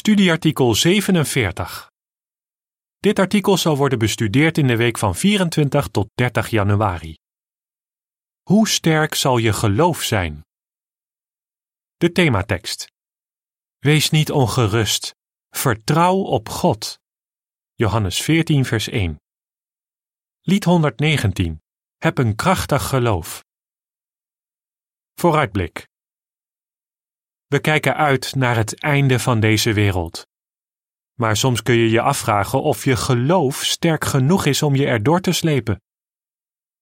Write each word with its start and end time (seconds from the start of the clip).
Studieartikel 0.00 0.74
47. 0.74 1.90
Dit 2.98 3.18
artikel 3.18 3.56
zal 3.56 3.76
worden 3.76 3.98
bestudeerd 3.98 4.58
in 4.58 4.66
de 4.66 4.76
week 4.76 4.98
van 4.98 5.14
24 5.14 5.88
tot 5.88 6.08
30 6.14 6.48
januari. 6.48 7.16
Hoe 8.42 8.68
sterk 8.68 9.14
zal 9.14 9.38
je 9.38 9.52
geloof 9.52 10.02
zijn? 10.02 10.42
De 11.96 12.12
thematekst. 12.12 12.86
Wees 13.78 14.10
niet 14.10 14.30
ongerust. 14.30 15.14
Vertrouw 15.48 16.16
op 16.16 16.48
God. 16.48 16.98
Johannes 17.74 18.22
14, 18.22 18.64
vers 18.64 18.88
1. 18.88 19.16
Lied 20.40 20.64
119. 20.64 21.60
Heb 21.96 22.18
een 22.18 22.36
krachtig 22.36 22.88
geloof. 22.88 23.44
Vooruitblik. 25.14 25.89
We 27.50 27.60
kijken 27.60 27.96
uit 27.96 28.34
naar 28.34 28.56
het 28.56 28.80
einde 28.80 29.18
van 29.18 29.40
deze 29.40 29.72
wereld. 29.72 30.26
Maar 31.14 31.36
soms 31.36 31.62
kun 31.62 31.74
je 31.74 31.90
je 31.90 32.00
afvragen 32.00 32.62
of 32.62 32.84
je 32.84 32.96
geloof 32.96 33.64
sterk 33.64 34.04
genoeg 34.04 34.46
is 34.46 34.62
om 34.62 34.74
je 34.74 34.86
erdoor 34.86 35.20
te 35.20 35.32
slepen. 35.32 35.82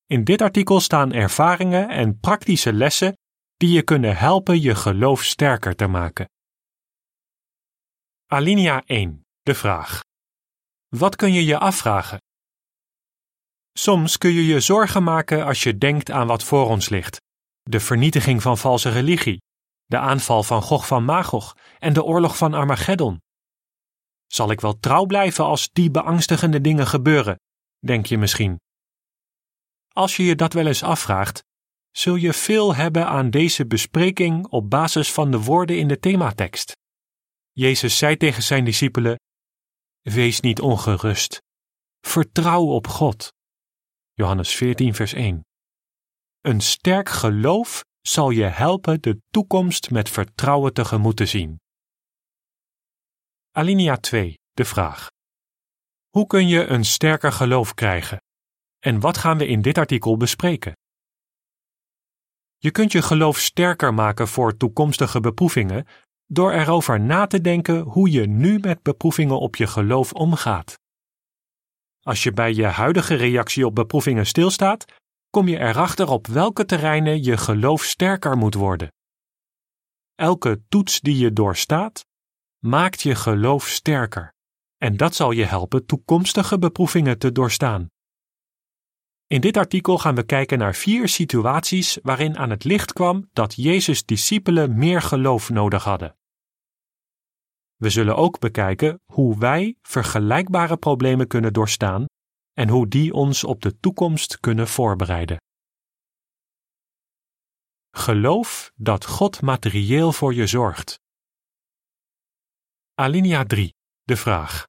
In 0.06 0.24
dit 0.24 0.40
artikel 0.40 0.80
staan 0.80 1.12
ervaringen 1.12 1.88
en 1.88 2.18
praktische 2.18 2.72
lessen 2.72 3.12
die 3.56 3.70
je 3.70 3.82
kunnen 3.82 4.16
helpen 4.16 4.60
je 4.60 4.74
geloof 4.74 5.24
sterker 5.24 5.74
te 5.74 5.86
maken. 5.86 6.28
Alinea 8.26 8.82
1. 8.86 9.26
De 9.42 9.54
vraag. 9.54 10.02
Wat 10.88 11.16
kun 11.16 11.32
je 11.32 11.44
je 11.44 11.58
afvragen? 11.58 12.18
Soms 13.72 14.18
kun 14.18 14.32
je 14.32 14.46
je 14.46 14.60
zorgen 14.60 15.02
maken 15.02 15.44
als 15.44 15.62
je 15.62 15.78
denkt 15.78 16.10
aan 16.10 16.26
wat 16.26 16.44
voor 16.44 16.68
ons 16.68 16.88
ligt: 16.88 17.20
de 17.62 17.80
vernietiging 17.80 18.42
van 18.42 18.58
valse 18.58 18.90
religie, 18.90 19.46
de 19.88 19.98
aanval 19.98 20.42
van 20.42 20.62
Gog 20.62 20.86
van 20.86 21.04
Magog 21.04 21.56
en 21.78 21.92
de 21.92 22.04
oorlog 22.04 22.36
van 22.36 22.54
Armageddon. 22.54 23.22
Zal 24.26 24.50
ik 24.50 24.60
wel 24.60 24.78
trouw 24.78 25.06
blijven 25.06 25.44
als 25.44 25.70
die 25.72 25.90
beangstigende 25.90 26.60
dingen 26.60 26.86
gebeuren, 26.86 27.40
denk 27.78 28.06
je 28.06 28.18
misschien. 28.18 28.60
Als 29.88 30.16
je 30.16 30.22
je 30.22 30.34
dat 30.34 30.52
wel 30.52 30.66
eens 30.66 30.82
afvraagt, 30.82 31.44
zul 31.90 32.14
je 32.14 32.32
veel 32.32 32.74
hebben 32.74 33.06
aan 33.06 33.30
deze 33.30 33.66
bespreking 33.66 34.46
op 34.46 34.70
basis 34.70 35.12
van 35.12 35.30
de 35.30 35.40
woorden 35.40 35.78
in 35.78 35.88
de 35.88 35.98
thematekst. 35.98 36.76
Jezus 37.52 37.98
zei 37.98 38.16
tegen 38.16 38.42
zijn 38.42 38.64
discipelen: 38.64 39.16
Wees 40.00 40.40
niet 40.40 40.60
ongerust. 40.60 41.42
Vertrouw 42.00 42.64
op 42.64 42.86
God. 42.86 43.32
Johannes 44.12 44.54
14, 44.54 44.94
vers 44.94 45.12
1. 45.12 45.46
Een 46.40 46.60
sterk 46.60 47.08
geloof 47.08 47.84
zal 48.00 48.30
je 48.30 48.44
helpen 48.44 49.02
de 49.02 49.20
toekomst 49.30 49.90
met 49.90 50.08
vertrouwen 50.08 50.72
tegemoet 50.72 51.16
te 51.16 51.26
zien. 51.26 51.60
Alinea 53.50 53.96
2. 53.96 54.34
De 54.52 54.64
vraag. 54.64 55.06
Hoe 56.08 56.26
kun 56.26 56.48
je 56.48 56.66
een 56.66 56.84
sterker 56.84 57.32
geloof 57.32 57.74
krijgen? 57.74 58.22
En 58.78 59.00
wat 59.00 59.18
gaan 59.18 59.38
we 59.38 59.46
in 59.46 59.62
dit 59.62 59.78
artikel 59.78 60.16
bespreken? 60.16 60.72
Je 62.56 62.70
kunt 62.70 62.92
je 62.92 63.02
geloof 63.02 63.38
sterker 63.38 63.94
maken 63.94 64.28
voor 64.28 64.56
toekomstige 64.56 65.20
beproevingen 65.20 65.86
door 66.26 66.52
erover 66.52 67.00
na 67.00 67.26
te 67.26 67.40
denken 67.40 67.80
hoe 67.80 68.10
je 68.10 68.26
nu 68.26 68.58
met 68.58 68.82
beproevingen 68.82 69.40
op 69.40 69.56
je 69.56 69.66
geloof 69.66 70.12
omgaat. 70.12 70.78
Als 72.00 72.22
je 72.22 72.32
bij 72.32 72.54
je 72.54 72.64
huidige 72.64 73.14
reactie 73.14 73.66
op 73.66 73.74
beproevingen 73.74 74.26
stilstaat, 74.26 74.84
kom 75.30 75.48
je 75.48 75.58
erachter 75.58 76.08
op 76.08 76.26
welke 76.26 76.64
terreinen 76.64 77.22
je 77.22 77.36
geloof 77.36 77.84
sterker 77.84 78.36
moet 78.36 78.54
worden. 78.54 78.92
Elke 80.14 80.62
toets 80.68 81.00
die 81.00 81.18
je 81.18 81.32
doorstaat, 81.32 82.06
maakt 82.58 83.02
je 83.02 83.14
geloof 83.14 83.68
sterker, 83.68 84.34
en 84.76 84.96
dat 84.96 85.14
zal 85.14 85.30
je 85.30 85.44
helpen 85.44 85.86
toekomstige 85.86 86.58
beproevingen 86.58 87.18
te 87.18 87.32
doorstaan. 87.32 87.90
In 89.26 89.40
dit 89.40 89.56
artikel 89.56 89.98
gaan 89.98 90.14
we 90.14 90.22
kijken 90.22 90.58
naar 90.58 90.74
vier 90.74 91.08
situaties 91.08 91.98
waarin 92.02 92.36
aan 92.36 92.50
het 92.50 92.64
licht 92.64 92.92
kwam 92.92 93.28
dat 93.32 93.54
Jezus' 93.54 94.04
discipelen 94.04 94.78
meer 94.78 95.02
geloof 95.02 95.50
nodig 95.50 95.84
hadden. 95.84 96.16
We 97.76 97.90
zullen 97.90 98.16
ook 98.16 98.38
bekijken 98.38 99.00
hoe 99.04 99.38
wij 99.38 99.76
vergelijkbare 99.82 100.76
problemen 100.76 101.26
kunnen 101.26 101.52
doorstaan 101.52 102.06
en 102.58 102.68
hoe 102.68 102.88
die 102.88 103.12
ons 103.12 103.44
op 103.44 103.62
de 103.62 103.78
toekomst 103.78 104.40
kunnen 104.40 104.68
voorbereiden. 104.68 105.36
Geloof 107.96 108.72
dat 108.74 109.06
God 109.06 109.42
materieel 109.42 110.12
voor 110.12 110.34
je 110.34 110.46
zorgt. 110.46 110.98
Alinea 112.94 113.44
3. 113.44 113.74
De 114.02 114.16
vraag. 114.16 114.66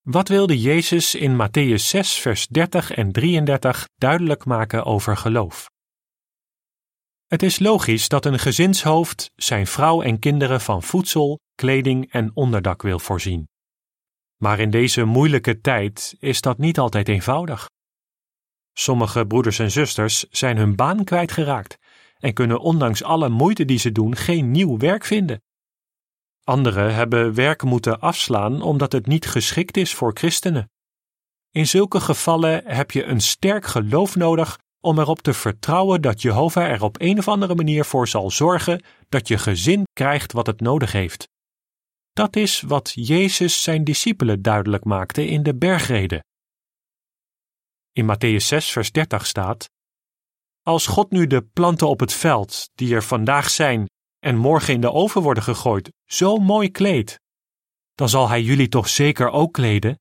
Wat 0.00 0.28
wilde 0.28 0.60
Jezus 0.60 1.14
in 1.14 1.32
Matthäus 1.42 1.84
6, 1.84 2.18
vers 2.18 2.46
30 2.46 2.90
en 2.90 3.12
33 3.12 3.88
duidelijk 3.94 4.44
maken 4.44 4.84
over 4.84 5.16
geloof? 5.16 5.70
Het 7.26 7.42
is 7.42 7.58
logisch 7.58 8.08
dat 8.08 8.24
een 8.24 8.38
gezinshoofd 8.38 9.30
zijn 9.36 9.66
vrouw 9.66 10.02
en 10.02 10.18
kinderen 10.18 10.60
van 10.60 10.82
voedsel, 10.82 11.38
kleding 11.54 12.12
en 12.12 12.30
onderdak 12.34 12.82
wil 12.82 12.98
voorzien. 12.98 13.48
Maar 14.36 14.58
in 14.58 14.70
deze 14.70 15.04
moeilijke 15.04 15.60
tijd 15.60 16.16
is 16.18 16.40
dat 16.40 16.58
niet 16.58 16.78
altijd 16.78 17.08
eenvoudig. 17.08 17.68
Sommige 18.72 19.26
broeders 19.26 19.58
en 19.58 19.70
zusters 19.70 20.24
zijn 20.30 20.56
hun 20.56 20.76
baan 20.76 21.04
kwijtgeraakt 21.04 21.78
en 22.18 22.32
kunnen 22.32 22.60
ondanks 22.60 23.02
alle 23.02 23.28
moeite 23.28 23.64
die 23.64 23.78
ze 23.78 23.92
doen 23.92 24.16
geen 24.16 24.50
nieuw 24.50 24.78
werk 24.78 25.04
vinden. 25.04 25.42
Anderen 26.44 26.94
hebben 26.94 27.34
werk 27.34 27.62
moeten 27.62 28.00
afslaan 28.00 28.62
omdat 28.62 28.92
het 28.92 29.06
niet 29.06 29.26
geschikt 29.26 29.76
is 29.76 29.94
voor 29.94 30.10
christenen. 30.14 30.70
In 31.50 31.66
zulke 31.66 32.00
gevallen 32.00 32.62
heb 32.64 32.90
je 32.90 33.04
een 33.04 33.20
sterk 33.20 33.66
geloof 33.66 34.16
nodig 34.16 34.58
om 34.80 34.98
erop 34.98 35.20
te 35.20 35.34
vertrouwen 35.34 36.02
dat 36.02 36.22
Jehovah 36.22 36.70
er 36.70 36.82
op 36.82 37.00
een 37.00 37.18
of 37.18 37.28
andere 37.28 37.54
manier 37.54 37.84
voor 37.84 38.08
zal 38.08 38.30
zorgen 38.30 38.82
dat 39.08 39.28
je 39.28 39.38
gezin 39.38 39.84
krijgt 39.92 40.32
wat 40.32 40.46
het 40.46 40.60
nodig 40.60 40.92
heeft. 40.92 41.28
Dat 42.16 42.36
is 42.36 42.60
wat 42.60 42.92
Jezus 42.94 43.62
zijn 43.62 43.84
discipelen 43.84 44.42
duidelijk 44.42 44.84
maakte 44.84 45.26
in 45.26 45.42
de 45.42 45.56
bergreden. 45.56 46.24
In 47.92 48.04
Matthäus 48.04 48.44
6, 48.46 48.70
vers 48.70 48.92
30 48.92 49.26
staat: 49.26 49.70
Als 50.62 50.86
God 50.86 51.10
nu 51.10 51.26
de 51.26 51.42
planten 51.42 51.88
op 51.88 52.00
het 52.00 52.12
veld, 52.12 52.70
die 52.74 52.94
er 52.94 53.02
vandaag 53.02 53.50
zijn 53.50 53.86
en 54.18 54.36
morgen 54.36 54.74
in 54.74 54.80
de 54.80 54.92
oven 54.92 55.22
worden 55.22 55.42
gegooid, 55.42 55.92
zo 56.04 56.36
mooi 56.36 56.70
kleedt, 56.70 57.18
dan 57.94 58.08
zal 58.08 58.28
Hij 58.28 58.42
jullie 58.42 58.68
toch 58.68 58.88
zeker 58.88 59.30
ook 59.30 59.52
kleden? 59.52 59.98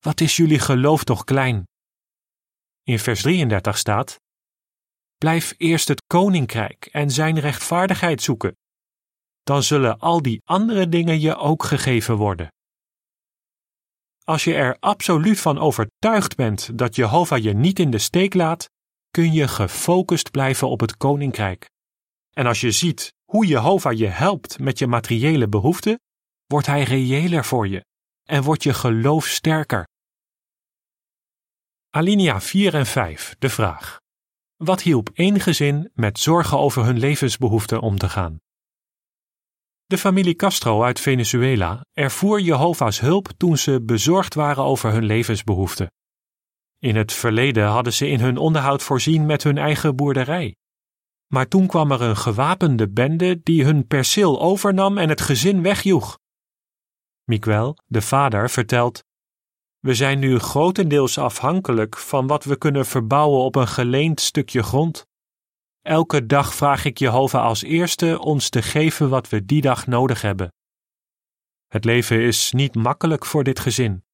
Wat 0.00 0.20
is 0.20 0.36
jullie 0.36 0.58
geloof 0.58 1.04
toch 1.04 1.24
klein? 1.24 1.64
In 2.82 2.98
vers 2.98 3.22
33 3.22 3.78
staat: 3.78 4.20
Blijf 5.18 5.54
eerst 5.56 5.88
het 5.88 6.02
koninkrijk 6.06 6.86
en 6.86 7.10
zijn 7.10 7.38
rechtvaardigheid 7.38 8.22
zoeken 8.22 8.56
dan 9.44 9.62
zullen 9.62 9.98
al 9.98 10.22
die 10.22 10.40
andere 10.44 10.88
dingen 10.88 11.20
je 11.20 11.36
ook 11.36 11.64
gegeven 11.64 12.16
worden. 12.16 12.48
Als 14.24 14.44
je 14.44 14.54
er 14.54 14.76
absoluut 14.80 15.40
van 15.40 15.58
overtuigd 15.58 16.36
bent 16.36 16.78
dat 16.78 16.94
Jehovah 16.94 17.42
je 17.42 17.52
niet 17.52 17.78
in 17.78 17.90
de 17.90 17.98
steek 17.98 18.34
laat, 18.34 18.70
kun 19.10 19.32
je 19.32 19.48
gefocust 19.48 20.30
blijven 20.30 20.68
op 20.68 20.80
het 20.80 20.96
koninkrijk. 20.96 21.70
En 22.30 22.46
als 22.46 22.60
je 22.60 22.70
ziet 22.70 23.12
hoe 23.24 23.46
Jehovah 23.46 23.98
je 23.98 24.06
helpt 24.06 24.58
met 24.58 24.78
je 24.78 24.86
materiële 24.86 25.48
behoeften, 25.48 26.00
wordt 26.46 26.66
hij 26.66 26.82
reëler 26.82 27.44
voor 27.44 27.68
je 27.68 27.84
en 28.22 28.42
wordt 28.42 28.62
je 28.62 28.74
geloof 28.74 29.26
sterker. 29.26 29.86
Alinea 31.90 32.40
4 32.40 32.74
en 32.74 32.86
5, 32.86 33.34
de 33.38 33.48
vraag. 33.48 34.00
Wat 34.56 34.82
hielp 34.82 35.10
één 35.14 35.40
gezin 35.40 35.90
met 35.94 36.18
zorgen 36.18 36.58
over 36.58 36.84
hun 36.84 36.98
levensbehoeften 36.98 37.80
om 37.80 37.98
te 37.98 38.08
gaan? 38.08 38.38
De 39.94 40.00
familie 40.00 40.34
Castro 40.34 40.82
uit 40.82 41.00
Venezuela 41.00 41.86
ervoer 41.92 42.40
Jehovah's 42.40 43.00
hulp 43.00 43.28
toen 43.36 43.58
ze 43.58 43.82
bezorgd 43.82 44.34
waren 44.34 44.64
over 44.64 44.92
hun 44.92 45.04
levensbehoeften. 45.04 45.92
In 46.78 46.96
het 46.96 47.12
verleden 47.12 47.66
hadden 47.66 47.92
ze 47.92 48.08
in 48.08 48.20
hun 48.20 48.36
onderhoud 48.36 48.82
voorzien 48.82 49.26
met 49.26 49.42
hun 49.42 49.58
eigen 49.58 49.96
boerderij. 49.96 50.56
Maar 51.26 51.48
toen 51.48 51.66
kwam 51.66 51.90
er 51.92 52.02
een 52.02 52.16
gewapende 52.16 52.88
bende 52.88 53.40
die 53.42 53.64
hun 53.64 53.86
perceel 53.86 54.40
overnam 54.40 54.98
en 54.98 55.08
het 55.08 55.20
gezin 55.20 55.62
wegjoeg. 55.62 56.18
Miguel, 57.24 57.76
de 57.86 58.02
vader, 58.02 58.50
vertelt: 58.50 59.04
We 59.78 59.94
zijn 59.94 60.18
nu 60.18 60.38
grotendeels 60.38 61.18
afhankelijk 61.18 61.96
van 61.96 62.26
wat 62.26 62.44
we 62.44 62.56
kunnen 62.56 62.86
verbouwen 62.86 63.40
op 63.40 63.54
een 63.54 63.68
geleend 63.68 64.20
stukje 64.20 64.62
grond. 64.62 65.06
Elke 65.84 66.26
dag 66.26 66.54
vraag 66.54 66.84
ik 66.84 66.98
Jehovah 66.98 67.44
als 67.44 67.62
eerste 67.62 68.20
ons 68.20 68.48
te 68.48 68.62
geven 68.62 69.08
wat 69.08 69.28
we 69.28 69.44
die 69.44 69.60
dag 69.60 69.86
nodig 69.86 70.22
hebben. 70.22 70.52
Het 71.68 71.84
leven 71.84 72.20
is 72.20 72.52
niet 72.52 72.74
makkelijk 72.74 73.26
voor 73.26 73.44
dit 73.44 73.58
gezin. 73.60 74.04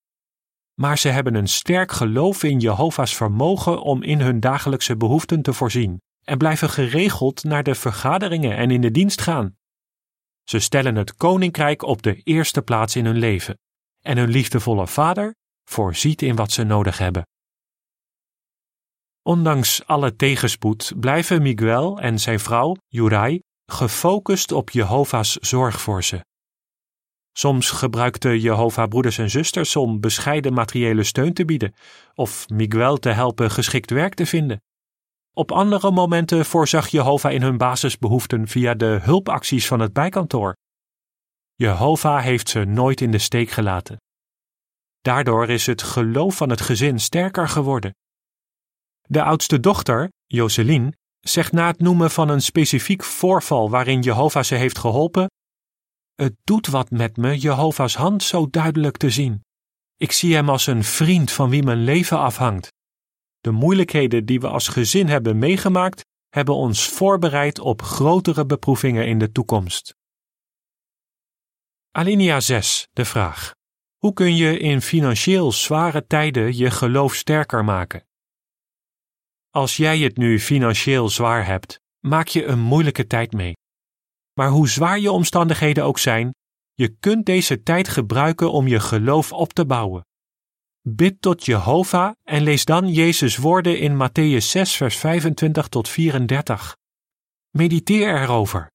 Maar 0.74 0.98
ze 0.98 1.08
hebben 1.08 1.34
een 1.34 1.48
sterk 1.48 1.92
geloof 1.92 2.42
in 2.42 2.58
Jehovah's 2.58 3.16
vermogen 3.16 3.82
om 3.82 4.02
in 4.02 4.20
hun 4.20 4.40
dagelijkse 4.40 4.96
behoeften 4.96 5.42
te 5.42 5.52
voorzien 5.52 6.02
en 6.24 6.38
blijven 6.38 6.70
geregeld 6.70 7.44
naar 7.44 7.62
de 7.62 7.74
vergaderingen 7.74 8.56
en 8.56 8.70
in 8.70 8.80
de 8.80 8.90
dienst 8.90 9.20
gaan. 9.20 9.56
Ze 10.44 10.58
stellen 10.58 10.96
het 10.96 11.14
koninkrijk 11.14 11.82
op 11.82 12.02
de 12.02 12.22
eerste 12.22 12.62
plaats 12.62 12.96
in 12.96 13.04
hun 13.04 13.18
leven 13.18 13.58
en 14.00 14.18
hun 14.18 14.30
liefdevolle 14.30 14.86
vader 14.86 15.34
voorziet 15.64 16.22
in 16.22 16.36
wat 16.36 16.52
ze 16.52 16.62
nodig 16.62 16.98
hebben. 16.98 17.26
Ondanks 19.30 19.86
alle 19.86 20.16
tegenspoed 20.16 20.92
blijven 21.00 21.42
Miguel 21.42 21.98
en 21.98 22.18
zijn 22.18 22.40
vrouw, 22.40 22.76
Jurai, 22.88 23.42
gefocust 23.66 24.52
op 24.52 24.70
Jehovah's 24.70 25.36
zorg 25.36 25.80
voor 25.80 26.04
ze. 26.04 26.24
Soms 27.32 27.70
gebruikten 27.70 28.38
Jehovah 28.38 28.88
broeders 28.88 29.18
en 29.18 29.30
zusters 29.30 29.76
om 29.76 30.00
bescheiden 30.00 30.52
materiële 30.52 31.04
steun 31.04 31.32
te 31.32 31.44
bieden 31.44 31.74
of 32.14 32.48
Miguel 32.48 32.96
te 32.96 33.08
helpen 33.08 33.50
geschikt 33.50 33.90
werk 33.90 34.14
te 34.14 34.26
vinden. 34.26 34.62
Op 35.32 35.52
andere 35.52 35.90
momenten 35.90 36.44
voorzag 36.44 36.88
Jehovah 36.88 37.32
in 37.32 37.42
hun 37.42 37.56
basisbehoeften 37.56 38.48
via 38.48 38.74
de 38.74 38.98
hulpacties 39.02 39.66
van 39.66 39.80
het 39.80 39.92
bijkantoor. 39.92 40.56
Jehovah 41.54 42.22
heeft 42.22 42.48
ze 42.48 42.64
nooit 42.64 43.00
in 43.00 43.10
de 43.10 43.18
steek 43.18 43.50
gelaten. 43.50 43.96
Daardoor 45.00 45.48
is 45.48 45.66
het 45.66 45.82
geloof 45.82 46.36
van 46.36 46.50
het 46.50 46.60
gezin 46.60 46.98
sterker 47.00 47.48
geworden. 47.48 47.94
De 49.12 49.22
oudste 49.22 49.60
dochter, 49.60 50.10
Jocelyn, 50.26 50.94
zegt 51.20 51.52
na 51.52 51.66
het 51.66 51.78
noemen 51.78 52.10
van 52.10 52.28
een 52.28 52.40
specifiek 52.40 53.04
voorval 53.04 53.70
waarin 53.70 54.00
Jehovah 54.00 54.42
ze 54.42 54.54
heeft 54.54 54.78
geholpen: 54.78 55.30
Het 56.14 56.34
doet 56.44 56.66
wat 56.66 56.90
met 56.90 57.16
me 57.16 57.38
Jehovah's 57.38 57.94
hand 57.94 58.22
zo 58.22 58.50
duidelijk 58.50 58.96
te 58.96 59.10
zien. 59.10 59.44
Ik 59.96 60.12
zie 60.12 60.34
hem 60.34 60.48
als 60.48 60.66
een 60.66 60.84
vriend 60.84 61.32
van 61.32 61.50
wie 61.50 61.62
mijn 61.62 61.84
leven 61.84 62.18
afhangt. 62.18 62.72
De 63.40 63.50
moeilijkheden 63.50 64.24
die 64.24 64.40
we 64.40 64.48
als 64.48 64.68
gezin 64.68 65.08
hebben 65.08 65.38
meegemaakt, 65.38 66.04
hebben 66.28 66.54
ons 66.54 66.88
voorbereid 66.88 67.58
op 67.58 67.82
grotere 67.82 68.46
beproevingen 68.46 69.06
in 69.06 69.18
de 69.18 69.32
toekomst. 69.32 69.94
Alinea 71.90 72.40
6, 72.40 72.88
de 72.92 73.04
vraag. 73.04 73.54
Hoe 73.98 74.12
kun 74.12 74.36
je 74.36 74.58
in 74.58 74.80
financieel 74.80 75.52
zware 75.52 76.06
tijden 76.06 76.56
je 76.56 76.70
geloof 76.70 77.14
sterker 77.14 77.64
maken? 77.64 78.08
Als 79.50 79.76
jij 79.76 79.98
het 79.98 80.16
nu 80.16 80.40
financieel 80.40 81.08
zwaar 81.08 81.46
hebt, 81.46 81.80
maak 81.98 82.28
je 82.28 82.44
een 82.44 82.60
moeilijke 82.60 83.06
tijd 83.06 83.32
mee. 83.32 83.56
Maar 84.32 84.48
hoe 84.48 84.68
zwaar 84.68 84.98
je 84.98 85.10
omstandigheden 85.10 85.84
ook 85.84 85.98
zijn, 85.98 86.34
je 86.74 86.88
kunt 87.00 87.26
deze 87.26 87.62
tijd 87.62 87.88
gebruiken 87.88 88.52
om 88.52 88.68
je 88.68 88.80
geloof 88.80 89.32
op 89.32 89.52
te 89.52 89.66
bouwen. 89.66 90.06
Bid 90.80 91.20
tot 91.20 91.44
Jehovah 91.44 92.12
en 92.24 92.42
lees 92.42 92.64
dan 92.64 92.88
Jezus' 92.88 93.36
woorden 93.36 93.78
in 93.78 93.94
Matthäus 93.94 94.44
6, 94.44 94.76
vers 94.76 94.96
25 94.96 95.68
tot 95.68 95.88
34. 95.88 96.76
Mediteer 97.50 98.22
erover. 98.22 98.70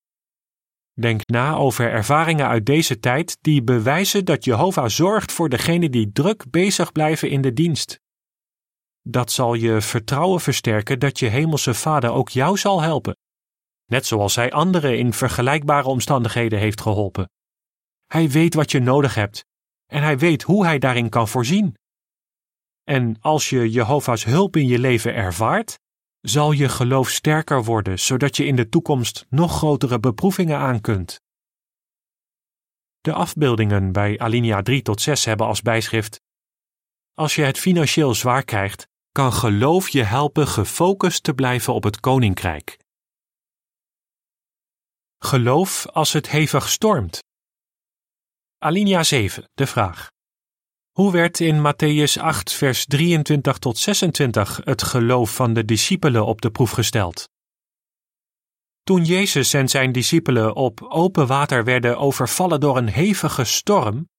Denk 0.93 1.27
na 1.27 1.55
over 1.55 1.91
ervaringen 1.91 2.47
uit 2.47 2.65
deze 2.65 2.99
tijd 2.99 3.37
die 3.41 3.63
bewijzen 3.63 4.25
dat 4.25 4.43
Jehovah 4.45 4.89
zorgt 4.89 5.31
voor 5.31 5.49
degenen 5.49 5.91
die 5.91 6.11
druk 6.11 6.51
bezig 6.51 6.91
blijven 6.91 7.29
in 7.29 7.41
de 7.41 7.53
dienst. 7.53 8.03
Dat 9.07 9.31
zal 9.31 9.53
je 9.53 9.81
vertrouwen 9.81 10.41
versterken 10.41 10.99
dat 10.99 11.19
je 11.19 11.27
hemelse 11.27 11.73
Vader 11.73 12.11
ook 12.11 12.29
jou 12.29 12.57
zal 12.57 12.81
helpen, 12.81 13.17
net 13.85 14.05
zoals 14.05 14.35
hij 14.35 14.51
anderen 14.51 14.97
in 14.97 15.13
vergelijkbare 15.13 15.87
omstandigheden 15.87 16.59
heeft 16.59 16.81
geholpen. 16.81 17.29
Hij 18.05 18.29
weet 18.29 18.53
wat 18.53 18.71
je 18.71 18.79
nodig 18.79 19.15
hebt 19.15 19.45
en 19.85 20.03
hij 20.03 20.17
weet 20.17 20.43
hoe 20.43 20.65
hij 20.65 20.79
daarin 20.79 21.09
kan 21.09 21.27
voorzien. 21.27 21.75
En 22.83 23.17
als 23.19 23.49
je 23.49 23.69
Jehovah's 23.69 24.23
hulp 24.23 24.55
in 24.55 24.67
je 24.67 24.79
leven 24.79 25.13
ervaart, 25.13 25.79
zal 26.21 26.51
je 26.51 26.69
geloof 26.69 27.09
sterker 27.09 27.63
worden, 27.63 27.99
zodat 27.99 28.37
je 28.37 28.45
in 28.45 28.55
de 28.55 28.69
toekomst 28.69 29.25
nog 29.29 29.57
grotere 29.57 29.99
beproevingen 29.99 30.57
aan 30.57 30.81
kunt. 30.81 31.21
De 33.01 33.13
afbeeldingen 33.13 33.91
bij 33.91 34.19
alinea 34.19 34.61
3 34.61 34.81
tot 34.81 35.01
6 35.01 35.25
hebben 35.25 35.47
als 35.47 35.61
bijschrift: 35.61 36.21
Als 37.13 37.35
je 37.35 37.43
het 37.43 37.59
financieel 37.59 38.13
zwaar 38.13 38.43
krijgt, 38.43 38.87
kan 39.15 39.33
geloof 39.33 39.89
je 39.89 40.03
helpen 40.03 40.47
gefocust 40.47 41.23
te 41.23 41.33
blijven 41.33 41.73
op 41.73 41.83
het 41.83 41.99
koninkrijk. 41.99 42.77
Geloof 45.17 45.87
als 45.87 46.13
het 46.13 46.29
hevig 46.29 46.69
stormt. 46.69 47.23
Alinea 48.57 49.03
7, 49.03 49.49
de 49.53 49.67
vraag. 49.67 50.11
Hoe 50.91 51.11
werd 51.11 51.39
in 51.39 51.57
Matthäus 51.57 52.21
8, 52.21 52.53
vers 52.53 52.85
23 52.85 53.57
tot 53.57 53.77
26 53.77 54.61
het 54.63 54.83
geloof 54.83 55.35
van 55.35 55.53
de 55.53 55.65
discipelen 55.65 56.25
op 56.25 56.41
de 56.41 56.51
proef 56.51 56.71
gesteld? 56.71 57.29
Toen 58.83 59.05
Jezus 59.05 59.53
en 59.53 59.69
zijn 59.69 59.91
discipelen 59.91 60.55
op 60.55 60.81
open 60.81 61.27
water 61.27 61.63
werden 61.63 61.97
overvallen 61.97 62.59
door 62.59 62.77
een 62.77 62.89
hevige 62.89 63.43
storm, 63.43 64.09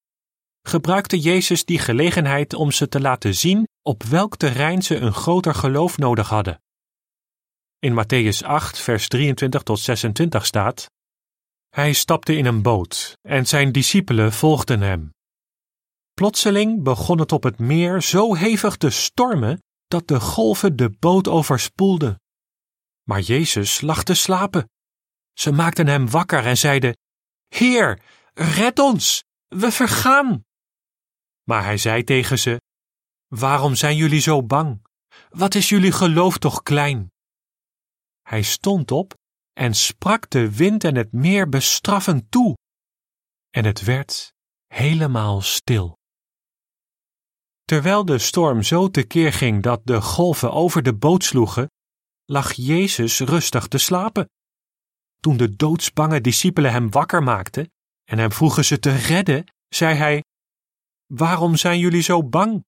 gebruikte 0.62 1.18
Jezus 1.18 1.64
die 1.64 1.78
gelegenheid 1.78 2.54
om 2.54 2.70
ze 2.70 2.88
te 2.88 3.00
laten 3.00 3.34
zien 3.34 3.66
op 3.86 4.02
welk 4.02 4.36
terrein 4.36 4.82
ze 4.82 4.96
een 4.96 5.12
groter 5.12 5.54
geloof 5.54 5.98
nodig 5.98 6.28
hadden. 6.28 6.62
In 7.78 7.92
Matthäus 7.92 8.46
8, 8.46 8.78
vers 8.78 9.08
23 9.08 9.62
tot 9.62 9.80
26 9.80 10.46
staat: 10.46 10.90
Hij 11.68 11.92
stapte 11.92 12.36
in 12.36 12.46
een 12.46 12.62
boot 12.62 13.16
en 13.22 13.46
zijn 13.46 13.72
discipelen 13.72 14.32
volgden 14.32 14.80
hem. 14.80 15.10
Plotseling 16.14 16.82
begon 16.82 17.18
het 17.18 17.32
op 17.32 17.42
het 17.42 17.58
meer 17.58 18.02
zo 18.02 18.34
hevig 18.34 18.76
te 18.76 18.90
stormen 18.90 19.62
dat 19.86 20.08
de 20.08 20.20
golven 20.20 20.76
de 20.76 20.90
boot 20.90 21.28
overspoelden. 21.28 22.20
Maar 23.02 23.20
Jezus 23.20 23.80
lag 23.80 24.02
te 24.02 24.14
slapen. 24.14 24.70
Ze 25.32 25.52
maakten 25.52 25.86
hem 25.86 26.10
wakker 26.10 26.46
en 26.46 26.56
zeiden: 26.56 26.96
Heer, 27.48 28.02
red 28.34 28.78
ons, 28.78 29.24
we 29.46 29.70
vergaan. 29.70 30.44
Maar 31.42 31.64
hij 31.64 31.76
zei 31.76 32.04
tegen 32.04 32.38
ze: 32.38 32.60
Waarom 33.26 33.74
zijn 33.74 33.96
jullie 33.96 34.20
zo 34.20 34.42
bang? 34.42 34.86
Wat 35.28 35.54
is 35.54 35.68
jullie 35.68 35.92
geloof 35.92 36.38
toch 36.38 36.62
klein? 36.62 37.10
Hij 38.22 38.42
stond 38.42 38.90
op 38.90 39.14
en 39.52 39.74
sprak 39.74 40.30
de 40.30 40.56
wind 40.56 40.84
en 40.84 40.94
het 40.94 41.12
meer 41.12 41.48
bestraffend 41.48 42.30
toe. 42.30 42.56
En 43.50 43.64
het 43.64 43.84
werd 43.84 44.32
helemaal 44.66 45.40
stil. 45.40 45.96
Terwijl 47.64 48.04
de 48.04 48.18
storm 48.18 48.62
zo 48.62 48.88
tekeer 48.88 49.32
ging 49.32 49.62
dat 49.62 49.80
de 49.84 50.00
golven 50.00 50.52
over 50.52 50.82
de 50.82 50.94
boot 50.94 51.24
sloegen, 51.24 51.70
lag 52.24 52.52
Jezus 52.52 53.20
rustig 53.20 53.66
te 53.66 53.78
slapen. 53.78 54.28
Toen 55.20 55.36
de 55.36 55.56
doodsbange 55.56 56.20
discipelen 56.20 56.72
hem 56.72 56.90
wakker 56.90 57.22
maakten 57.22 57.72
en 58.04 58.18
hem 58.18 58.32
vroegen 58.32 58.64
ze 58.64 58.78
te 58.78 58.90
redden, 58.90 59.44
zei 59.68 59.94
hij: 59.94 60.24
Waarom 61.06 61.56
zijn 61.56 61.78
jullie 61.78 62.02
zo 62.02 62.24
bang? 62.24 62.64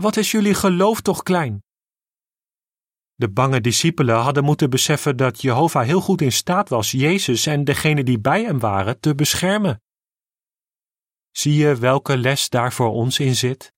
Wat 0.00 0.16
is 0.16 0.30
jullie 0.30 0.54
geloof 0.54 1.00
toch 1.00 1.22
klein? 1.22 1.62
De 3.14 3.30
bange 3.30 3.60
discipelen 3.60 4.16
hadden 4.16 4.44
moeten 4.44 4.70
beseffen 4.70 5.16
dat 5.16 5.42
Jehovah 5.42 5.84
heel 5.84 6.00
goed 6.00 6.20
in 6.20 6.32
staat 6.32 6.68
was 6.68 6.90
Jezus 6.90 7.46
en 7.46 7.64
degenen 7.64 8.04
die 8.04 8.20
bij 8.20 8.42
hem 8.42 8.58
waren 8.58 9.00
te 9.00 9.14
beschermen. 9.14 9.82
Zie 11.30 11.54
je 11.54 11.76
welke 11.76 12.16
les 12.16 12.48
daar 12.48 12.72
voor 12.72 12.90
ons 12.90 13.18
in 13.18 13.36
zit? 13.36 13.72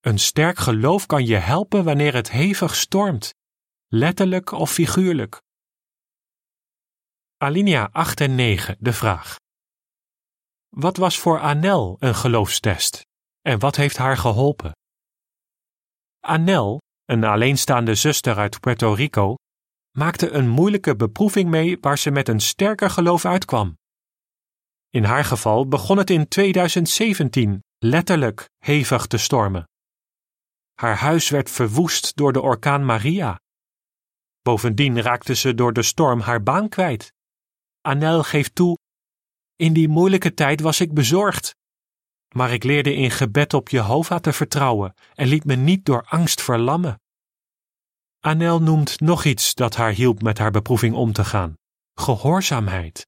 Een 0.00 0.18
sterk 0.18 0.58
geloof 0.58 1.06
kan 1.06 1.26
je 1.26 1.36
helpen 1.36 1.84
wanneer 1.84 2.14
het 2.14 2.30
hevig 2.30 2.74
stormt, 2.74 3.34
letterlijk 3.86 4.52
of 4.52 4.70
figuurlijk. 4.72 5.42
Alinea 7.36 7.88
8 7.92 8.20
en 8.20 8.34
9, 8.34 8.76
de 8.80 8.92
vraag. 8.92 9.36
Wat 10.68 10.96
was 10.96 11.18
voor 11.18 11.40
Anel 11.40 11.96
een 11.98 12.14
geloofstest 12.14 13.06
en 13.40 13.58
wat 13.58 13.76
heeft 13.76 13.96
haar 13.96 14.16
geholpen? 14.16 14.72
Anel, 16.26 16.80
een 17.04 17.24
alleenstaande 17.24 17.94
zuster 17.94 18.36
uit 18.36 18.60
Puerto 18.60 18.92
Rico, 18.92 19.34
maakte 19.98 20.30
een 20.30 20.48
moeilijke 20.48 20.96
beproeving 20.96 21.50
mee 21.50 21.78
waar 21.80 21.98
ze 21.98 22.10
met 22.10 22.28
een 22.28 22.40
sterker 22.40 22.90
geloof 22.90 23.24
uitkwam. 23.24 23.76
In 24.90 25.04
haar 25.04 25.24
geval 25.24 25.68
begon 25.68 25.98
het 25.98 26.10
in 26.10 26.28
2017 26.28 27.62
letterlijk 27.78 28.48
hevig 28.58 29.06
te 29.06 29.16
stormen. 29.16 29.68
Haar 30.74 30.96
huis 30.96 31.28
werd 31.28 31.50
verwoest 31.50 32.16
door 32.16 32.32
de 32.32 32.40
orkaan 32.40 32.84
Maria. 32.84 33.40
Bovendien 34.42 35.02
raakte 35.02 35.34
ze 35.34 35.54
door 35.54 35.72
de 35.72 35.82
storm 35.82 36.20
haar 36.20 36.42
baan 36.42 36.68
kwijt. 36.68 37.12
Anel 37.80 38.22
geeft 38.22 38.54
toe: 38.54 38.78
In 39.56 39.72
die 39.72 39.88
moeilijke 39.88 40.34
tijd 40.34 40.60
was 40.60 40.80
ik 40.80 40.94
bezorgd. 40.94 41.54
Maar 42.34 42.52
ik 42.52 42.64
leerde 42.64 42.94
in 42.94 43.10
gebed 43.10 43.54
op 43.54 43.68
Jehovah 43.68 44.20
te 44.20 44.32
vertrouwen 44.32 44.94
en 45.14 45.26
liet 45.26 45.44
me 45.44 45.54
niet 45.54 45.84
door 45.84 46.04
angst 46.08 46.42
verlammen. 46.42 47.00
Anel 48.20 48.62
noemt 48.62 49.00
nog 49.00 49.24
iets 49.24 49.54
dat 49.54 49.76
haar 49.76 49.92
hielp 49.92 50.22
met 50.22 50.38
haar 50.38 50.50
beproeving 50.50 50.94
om 50.94 51.12
te 51.12 51.24
gaan: 51.24 51.54
gehoorzaamheid. 51.94 53.06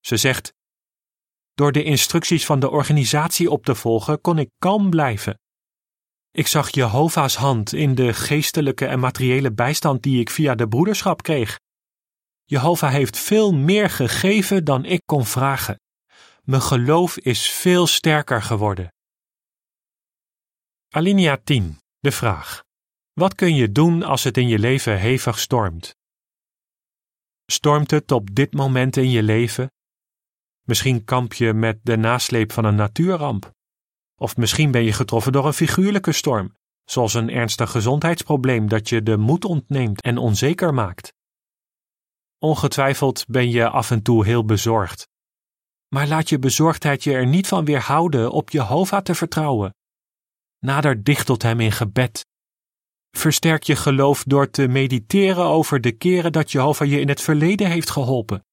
Ze 0.00 0.16
zegt: 0.16 0.52
Door 1.54 1.72
de 1.72 1.82
instructies 1.82 2.46
van 2.46 2.60
de 2.60 2.70
organisatie 2.70 3.50
op 3.50 3.64
te 3.64 3.74
volgen 3.74 4.20
kon 4.20 4.38
ik 4.38 4.50
kalm 4.58 4.90
blijven 4.90 5.38
ik 6.36 6.46
zag 6.46 6.70
Jehovah's 6.70 7.34
hand 7.34 7.72
in 7.72 7.94
de 7.94 8.12
geestelijke 8.12 8.86
en 8.86 9.00
materiële 9.00 9.52
bijstand 9.52 10.02
die 10.02 10.20
ik 10.20 10.30
via 10.30 10.54
de 10.54 10.68
broederschap 10.68 11.22
kreeg. 11.22 11.60
Jehovah 12.44 12.90
heeft 12.90 13.18
veel 13.18 13.52
meer 13.52 13.90
gegeven 13.90 14.64
dan 14.64 14.84
ik 14.84 15.02
kon 15.04 15.26
vragen. 15.26 15.80
Mijn 16.44 16.62
geloof 16.62 17.18
is 17.18 17.52
veel 17.52 17.86
sterker 17.86 18.42
geworden. 18.42 18.92
Alinea 20.88 21.36
10. 21.44 21.78
De 21.98 22.12
vraag. 22.12 22.64
Wat 23.12 23.34
kun 23.34 23.54
je 23.54 23.72
doen 23.72 24.02
als 24.02 24.24
het 24.24 24.36
in 24.36 24.48
je 24.48 24.58
leven 24.58 24.98
hevig 24.98 25.38
stormt? 25.38 25.96
Stormt 27.46 27.90
het 27.90 28.12
op 28.12 28.34
dit 28.34 28.52
moment 28.52 28.96
in 28.96 29.10
je 29.10 29.22
leven? 29.22 29.70
Misschien 30.62 31.04
kamp 31.04 31.32
je 31.32 31.52
met 31.52 31.78
de 31.82 31.96
nasleep 31.96 32.52
van 32.52 32.64
een 32.64 32.74
natuurramp. 32.74 33.50
Of 34.20 34.36
misschien 34.36 34.70
ben 34.70 34.82
je 34.82 34.92
getroffen 34.92 35.32
door 35.32 35.46
een 35.46 35.52
figuurlijke 35.52 36.12
storm, 36.12 36.56
zoals 36.84 37.14
een 37.14 37.30
ernstig 37.30 37.70
gezondheidsprobleem 37.70 38.68
dat 38.68 38.88
je 38.88 39.02
de 39.02 39.16
moed 39.16 39.44
ontneemt 39.44 40.02
en 40.02 40.18
onzeker 40.18 40.74
maakt. 40.74 41.12
Ongetwijfeld 42.38 43.26
ben 43.26 43.50
je 43.50 43.68
af 43.68 43.90
en 43.90 44.02
toe 44.02 44.24
heel 44.24 44.44
bezorgd. 44.44 45.12
Maar 45.94 46.08
laat 46.08 46.28
je 46.28 46.38
bezorgdheid 46.38 47.04
je 47.04 47.12
er 47.12 47.26
niet 47.26 47.46
van 47.48 47.64
weerhouden 47.64 48.30
op 48.30 48.50
Jehovah 48.50 49.02
te 49.02 49.14
vertrouwen. 49.14 49.74
Nader 50.58 51.02
dicht 51.02 51.26
tot 51.26 51.42
hem 51.42 51.60
in 51.60 51.72
gebed. 51.72 52.26
Versterk 53.10 53.62
je 53.62 53.76
geloof 53.76 54.24
door 54.24 54.50
te 54.50 54.68
mediteren 54.68 55.44
over 55.44 55.80
de 55.80 55.92
keren 55.92 56.32
dat 56.32 56.52
Jehovah 56.52 56.88
je 56.88 57.00
in 57.00 57.08
het 57.08 57.20
verleden 57.20 57.70
heeft 57.70 57.90
geholpen. 57.90 58.44